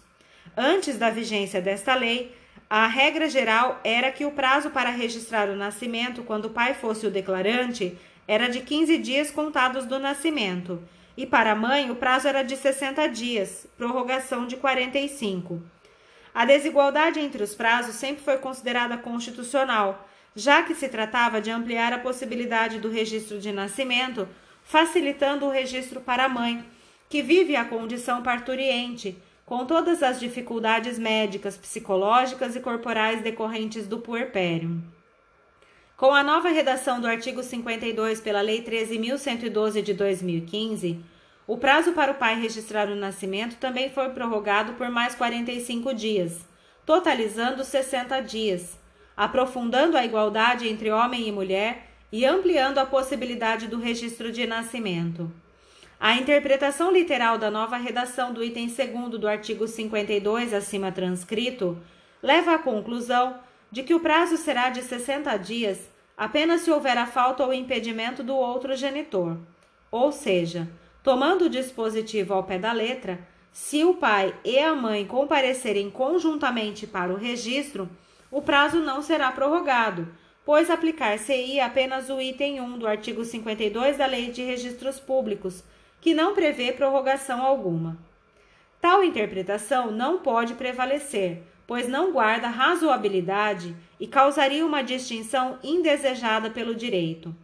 Antes 0.56 0.98
da 0.98 1.10
vigência 1.10 1.62
desta 1.62 1.96
lei, 1.96 2.36
a 2.70 2.88
regra 2.88 3.30
geral 3.30 3.80
era 3.84 4.12
que 4.12 4.26
o 4.26 4.32
prazo 4.32 4.70
para 4.70 4.90
registrar 4.90 5.50
o 5.50 5.56
nascimento 5.56 6.24
quando 6.24 6.46
o 6.46 6.50
pai 6.50 6.74
fosse 6.74 7.08
o 7.08 7.12
declarante 7.12 7.98
era 8.28 8.50
de 8.50 8.60
15 8.60 8.98
dias 8.98 9.32
contados 9.32 9.86
do 9.86 9.98
nascimento, 9.98 10.84
e 11.16 11.26
para 11.26 11.54
a 11.54 11.56
mãe 11.56 11.90
o 11.90 11.96
prazo 11.96 12.28
era 12.28 12.44
de 12.44 12.58
60 12.58 13.08
dias, 13.08 13.66
prorrogação 13.78 14.46
de 14.46 14.58
45. 14.58 15.62
A 16.34 16.46
desigualdade 16.46 17.20
entre 17.20 17.42
os 17.42 17.56
prazos 17.56 17.96
sempre 17.96 18.24
foi 18.24 18.38
considerada 18.38 18.98
constitucional, 18.98 20.08
já 20.36 20.62
que 20.62 20.76
se 20.76 20.88
tratava 20.88 21.42
de 21.42 21.50
ampliar 21.50 21.94
a 21.94 21.98
possibilidade 21.98 22.80
do 22.80 22.92
registro 22.92 23.40
de 23.40 23.52
nascimento 23.52 24.28
facilitando 24.68 25.46
o 25.46 25.50
registro 25.50 26.02
para 26.02 26.26
a 26.26 26.30
mãe, 26.30 26.64
que 27.10 27.22
vive 27.22 27.56
a 27.56 27.64
condição 27.64 28.22
parturiente, 28.22 29.18
com 29.46 29.66
todas 29.66 30.04
as 30.04 30.20
dificuldades 30.20 31.00
médicas, 31.00 31.56
psicológicas 31.56 32.54
e 32.54 32.60
corporais 32.60 33.22
decorrentes 33.22 33.88
do 33.88 34.00
puerpério. 34.00 34.84
Com 35.96 36.14
a 36.14 36.22
nova 36.22 36.50
redação 36.50 37.00
do 37.00 37.08
artigo 37.08 37.42
52 37.42 38.20
pela 38.20 38.42
Lei 38.42 38.62
13.112 38.62 39.82
de 39.82 39.94
2015, 39.94 41.00
o 41.48 41.58
prazo 41.58 41.94
para 41.94 42.12
o 42.12 42.16
pai 42.16 42.38
registrar 42.38 42.90
o 42.90 42.96
nascimento 42.96 43.56
também 43.56 43.90
foi 43.90 44.10
prorrogado 44.10 44.74
por 44.74 44.90
mais 44.90 45.16
45 45.16 45.94
dias, 45.94 46.46
totalizando 46.86 47.64
60 47.64 48.20
dias, 48.20 48.78
aprofundando 49.16 49.98
a 49.98 50.04
igualdade 50.04 50.68
entre 50.68 50.92
homem 50.92 51.26
e 51.26 51.32
mulher 51.32 51.87
e 52.12 52.26
ampliando 52.26 52.78
a 52.78 52.86
possibilidade 52.86 53.68
do 53.68 53.80
registro 53.80 54.32
de 54.32 54.46
nascimento. 54.46 55.32
A 56.00 56.16
interpretação 56.16 56.92
literal 56.92 57.38
da 57.38 57.50
nova 57.50 57.76
redação 57.76 58.32
do 58.32 58.44
item 58.44 58.68
2 58.68 59.20
do 59.20 59.28
artigo 59.28 59.68
52 59.68 60.54
acima 60.54 60.92
transcrito 60.92 61.78
leva 62.22 62.54
à 62.54 62.60
conclusão 62.60 63.40
de 63.72 63.84
que 63.84 63.94
o 63.94 64.00
prazo 64.00 64.38
será 64.38 64.70
de 64.70 64.82
60 64.84 65.36
dias 65.38 65.90
apenas 66.16 66.62
se 66.62 66.72
houver 66.72 66.98
a 66.98 67.06
falta 67.06 67.44
ou 67.44 67.54
impedimento 67.54 68.24
do 68.24 68.36
outro 68.36 68.76
genitor. 68.76 69.38
Ou 69.92 70.12
seja, 70.12 70.68
tomando 71.04 71.46
o 71.46 71.50
dispositivo 71.50 72.34
ao 72.34 72.44
pé 72.44 72.58
da 72.58 72.72
letra, 72.72 73.20
se 73.52 73.84
o 73.84 73.96
pai 73.96 74.36
e 74.44 74.60
a 74.60 74.76
mãe 74.76 75.06
comparecerem 75.06 75.90
conjuntamente 75.90 76.86
para 76.86 77.12
o 77.12 77.18
registro, 77.18 77.90
o 78.30 78.42
prazo 78.42 78.80
não 78.80 79.02
será 79.02 79.32
prorrogado, 79.32 80.08
pois 80.48 80.72
aplicar-se-ia 80.72 81.66
apenas 81.66 82.10
o 82.10 82.22
item 82.22 82.62
1 82.62 82.78
do 82.78 82.88
artigo 82.88 83.26
52 83.26 83.98
da 83.98 84.06
Lei 84.06 84.32
de 84.32 84.42
Registros 84.44 84.98
Públicos, 84.98 85.62
que 86.00 86.14
não 86.14 86.34
prevê 86.34 86.72
prorrogação 86.72 87.46
alguma. 87.46 87.98
Tal 88.80 89.04
interpretação 89.04 89.92
não 89.92 90.20
pode 90.20 90.54
prevalecer, 90.54 91.44
pois 91.68 91.90
não 91.90 92.14
guarda 92.14 92.48
razoabilidade 92.48 93.76
e 94.00 94.08
causaria 94.08 94.66
uma 94.66 94.82
distinção 94.82 95.60
indesejada 95.62 96.50
pelo 96.50 96.74
direito. 96.74 97.36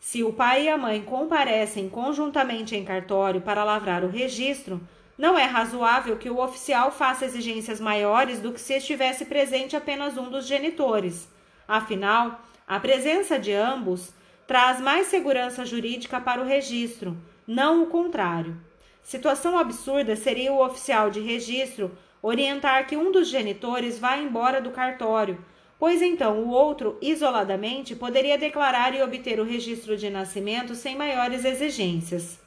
Se 0.00 0.24
o 0.24 0.32
pai 0.32 0.64
e 0.64 0.68
a 0.70 0.78
mãe 0.78 1.02
comparecem 1.02 1.90
conjuntamente 1.90 2.74
em 2.74 2.86
cartório 2.86 3.42
para 3.42 3.64
lavrar 3.64 4.02
o 4.02 4.08
registro, 4.08 4.80
não 5.18 5.38
é 5.38 5.44
razoável 5.44 6.16
que 6.16 6.30
o 6.30 6.40
oficial 6.40 6.90
faça 6.90 7.26
exigências 7.26 7.78
maiores 7.78 8.40
do 8.40 8.50
que 8.50 8.60
se 8.62 8.78
estivesse 8.78 9.26
presente 9.26 9.76
apenas 9.76 10.16
um 10.16 10.30
dos 10.30 10.46
genitores 10.46 11.35
Afinal, 11.68 12.40
a 12.66 12.78
presença 12.78 13.38
de 13.38 13.52
ambos 13.52 14.12
traz 14.46 14.80
mais 14.80 15.08
segurança 15.08 15.64
jurídica 15.64 16.20
para 16.20 16.40
o 16.40 16.44
registro, 16.44 17.16
não 17.46 17.82
o 17.82 17.86
contrário. 17.86 18.56
Situação 19.02 19.58
absurda 19.58 20.16
seria 20.16 20.52
o 20.52 20.64
oficial 20.64 21.10
de 21.10 21.20
registro 21.20 21.96
orientar 22.22 22.86
que 22.86 22.96
um 22.96 23.12
dos 23.12 23.28
genitores 23.28 23.98
vá 23.98 24.16
embora 24.16 24.60
do 24.60 24.70
cartório, 24.70 25.38
pois 25.78 26.02
então 26.02 26.40
o 26.40 26.48
outro, 26.48 26.98
isoladamente, 27.00 27.94
poderia 27.94 28.38
declarar 28.38 28.94
e 28.94 29.02
obter 29.02 29.38
o 29.38 29.44
registro 29.44 29.96
de 29.96 30.10
nascimento 30.10 30.74
sem 30.74 30.96
maiores 30.96 31.44
exigências. 31.44 32.38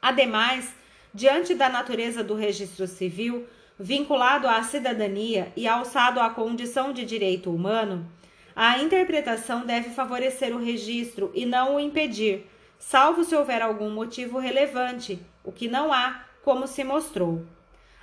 Ademais, 0.00 0.72
diante 1.12 1.54
da 1.54 1.68
natureza 1.68 2.22
do 2.22 2.34
registro 2.34 2.86
civil, 2.86 3.46
vinculado 3.78 4.48
à 4.48 4.62
cidadania 4.62 5.52
e 5.56 5.68
alçado 5.68 6.20
à 6.20 6.28
condição 6.30 6.92
de 6.92 7.04
direito 7.04 7.54
humano, 7.54 8.10
a 8.54 8.78
interpretação 8.78 9.64
deve 9.64 9.90
favorecer 9.90 10.54
o 10.54 10.58
registro 10.58 11.30
e 11.32 11.46
não 11.46 11.76
o 11.76 11.80
impedir, 11.80 12.44
salvo 12.78 13.22
se 13.22 13.36
houver 13.36 13.62
algum 13.62 13.90
motivo 13.90 14.38
relevante, 14.38 15.20
o 15.44 15.52
que 15.52 15.68
não 15.68 15.92
há, 15.92 16.24
como 16.42 16.66
se 16.66 16.82
mostrou. 16.82 17.44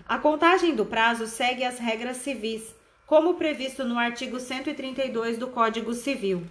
A 0.08 0.18
contagem 0.18 0.74
do 0.74 0.86
prazo 0.86 1.28
segue 1.28 1.64
as 1.64 1.78
regras 1.78 2.18
civis, 2.18 2.74
como 3.06 3.34
previsto 3.34 3.84
no 3.84 4.00
artigo 4.00 4.40
132 4.40 5.38
do 5.38 5.48
Código 5.48 5.94
Civil. 5.94 6.44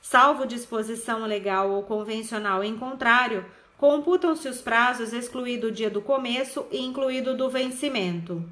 Salvo 0.00 0.46
disposição 0.46 1.24
legal 1.24 1.70
ou 1.70 1.82
convencional 1.82 2.64
em 2.64 2.76
contrário, 2.76 3.44
computam-se 3.82 4.48
os 4.48 4.60
prazos 4.60 5.12
excluído 5.12 5.66
o 5.66 5.72
dia 5.72 5.90
do 5.90 6.00
começo 6.00 6.64
e 6.70 6.78
incluído 6.78 7.36
do 7.36 7.50
vencimento. 7.50 8.48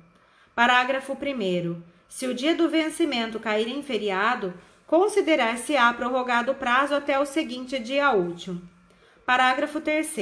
Parágrafo 0.56 1.12
1 1.12 1.80
se 2.08 2.26
o 2.26 2.34
dia 2.34 2.52
do 2.52 2.68
vencimento 2.68 3.38
cair 3.38 3.68
em 3.68 3.80
feriado, 3.80 4.52
considerar-se-á 4.88 5.92
prorrogado 5.92 6.50
o 6.50 6.56
prazo 6.56 6.96
até 6.96 7.16
o 7.16 7.24
seguinte 7.24 7.78
dia 7.78 8.10
útil. 8.10 8.60
Parágrafo 9.24 9.80
3. 9.80 10.12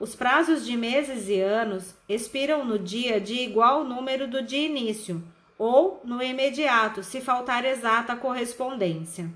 Os 0.00 0.16
prazos 0.16 0.66
de 0.66 0.76
meses 0.76 1.28
e 1.28 1.40
anos 1.40 1.94
expiram 2.08 2.64
no 2.64 2.80
dia 2.80 3.20
de 3.20 3.34
igual 3.34 3.84
número 3.84 4.26
do 4.26 4.42
de 4.42 4.56
início, 4.56 5.22
ou 5.56 6.00
no 6.04 6.20
imediato, 6.20 7.04
se 7.04 7.20
faltar 7.20 7.64
exata 7.64 8.16
correspondência. 8.16 9.32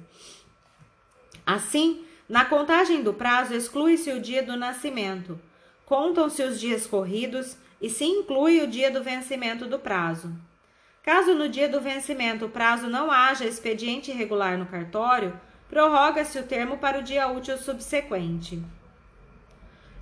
Assim, 1.47 2.05
na 2.29 2.45
contagem 2.45 3.03
do 3.03 3.15
prazo 3.15 3.55
exclui-se 3.55 4.11
o 4.13 4.21
dia 4.21 4.43
do 4.43 4.57
nascimento, 4.57 5.39
contam-se 5.85 6.43
os 6.43 6.59
dias 6.59 6.87
corridos 6.87 7.57
e 7.81 7.89
se 7.89 8.05
inclui 8.05 8.61
o 8.61 8.67
dia 8.67 8.91
do 8.91 9.03
vencimento 9.03 9.67
do 9.67 9.79
prazo. 9.79 10.33
Caso 11.03 11.35
no 11.35 11.49
dia 11.49 11.69
do 11.69 11.81
vencimento 11.81 12.47
o 12.47 12.49
prazo 12.49 12.89
não 12.89 13.13
haja 13.13 13.45
expediente 13.45 14.11
irregular 14.11 14.59
no 14.59 14.67
cartório, 14.67 15.39
prorroga-se 15.69 16.37
o 16.39 16.43
termo 16.43 16.79
para 16.79 16.99
o 16.99 17.03
dia 17.03 17.29
útil 17.29 17.57
subsequente. 17.59 18.61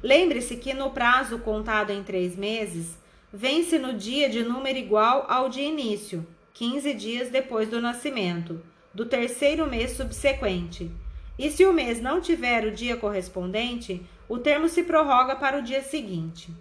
Lembre-se 0.03 0.57
que 0.57 0.73
no 0.73 0.91
prazo 0.91 1.39
contado 1.39 1.91
em 1.91 2.03
três 2.03 2.37
meses, 2.37 2.99
vence 3.33 3.79
no 3.79 3.93
dia 3.93 4.31
de 4.31 4.43
número 4.43 4.79
igual 4.79 5.27
ao 5.29 5.51
de 5.51 5.61
início, 5.61 6.27
15 6.55 6.95
dias 6.95 7.29
depois 7.31 7.69
do 7.69 7.81
nascimento, 7.81 8.63
do 8.95 9.05
terceiro 9.05 9.67
mês 9.67 9.93
subsequente. 9.93 10.91
E 11.39 11.51
se 11.51 11.65
o 11.65 11.73
mês 11.73 12.01
não 12.01 12.21
tiver 12.21 12.65
o 12.65 12.71
dia 12.73 12.97
correspondente, 12.97 14.05
o 14.29 14.39
termo 14.39 14.69
se 14.69 14.83
prorroga 14.83 15.35
para 15.35 15.59
o 15.59 15.63
dia 15.63 15.83
seguinte. 15.83 16.53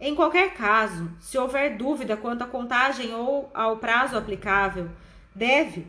Em 0.00 0.14
qualquer 0.14 0.54
caso, 0.54 1.10
se 1.20 1.36
houver 1.36 1.76
dúvida 1.76 2.16
quanto 2.16 2.42
à 2.42 2.46
contagem 2.46 3.12
ou 3.12 3.50
ao 3.52 3.78
prazo 3.78 4.16
aplicável, 4.16 4.88
deve 5.34 5.86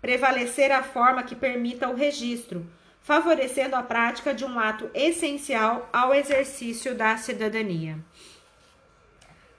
prevalecer 0.00 0.70
a 0.70 0.82
forma 0.82 1.22
que 1.22 1.34
permita 1.34 1.88
o 1.88 1.94
registro, 1.94 2.66
favorecendo 3.00 3.76
a 3.76 3.82
prática 3.82 4.34
de 4.34 4.44
um 4.44 4.58
ato 4.58 4.90
essencial 4.92 5.88
ao 5.92 6.14
exercício 6.14 6.94
da 6.94 7.16
cidadania. 7.16 7.98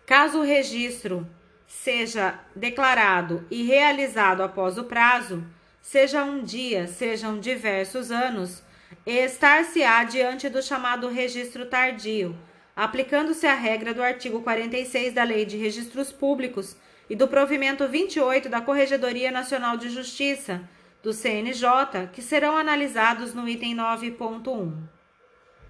Caso 0.05 0.39
o 0.39 0.43
registro 0.43 1.27
seja 1.65 2.39
declarado 2.55 3.45
e 3.49 3.63
realizado 3.63 4.43
após 4.43 4.77
o 4.77 4.83
prazo, 4.83 5.43
seja 5.83 6.23
um 6.23 6.41
dia, 6.41 6.87
sejam 6.87 7.37
diversos 7.37 8.09
anos, 8.09 8.63
estar-se-á 9.05 10.05
diante 10.05 10.47
do 10.47 10.63
chamado 10.63 11.09
registro 11.09 11.65
tardio, 11.65 12.35
aplicando-se 12.73 13.45
a 13.45 13.53
regra 13.53 13.93
do 13.93 14.01
artigo 14.01 14.41
46 14.41 15.13
da 15.13 15.25
Lei 15.25 15.43
de 15.45 15.57
Registros 15.57 16.09
Públicos 16.09 16.77
e 17.09 17.17
do 17.17 17.27
provimento 17.27 17.85
28 17.85 18.47
da 18.47 18.61
Corregedoria 18.61 19.29
Nacional 19.29 19.75
de 19.75 19.89
Justiça, 19.89 20.61
do 21.03 21.11
CNJ, 21.11 22.07
que 22.13 22.21
serão 22.21 22.55
analisados 22.55 23.33
no 23.33 23.47
item 23.47 23.75
9.1. 23.75 24.92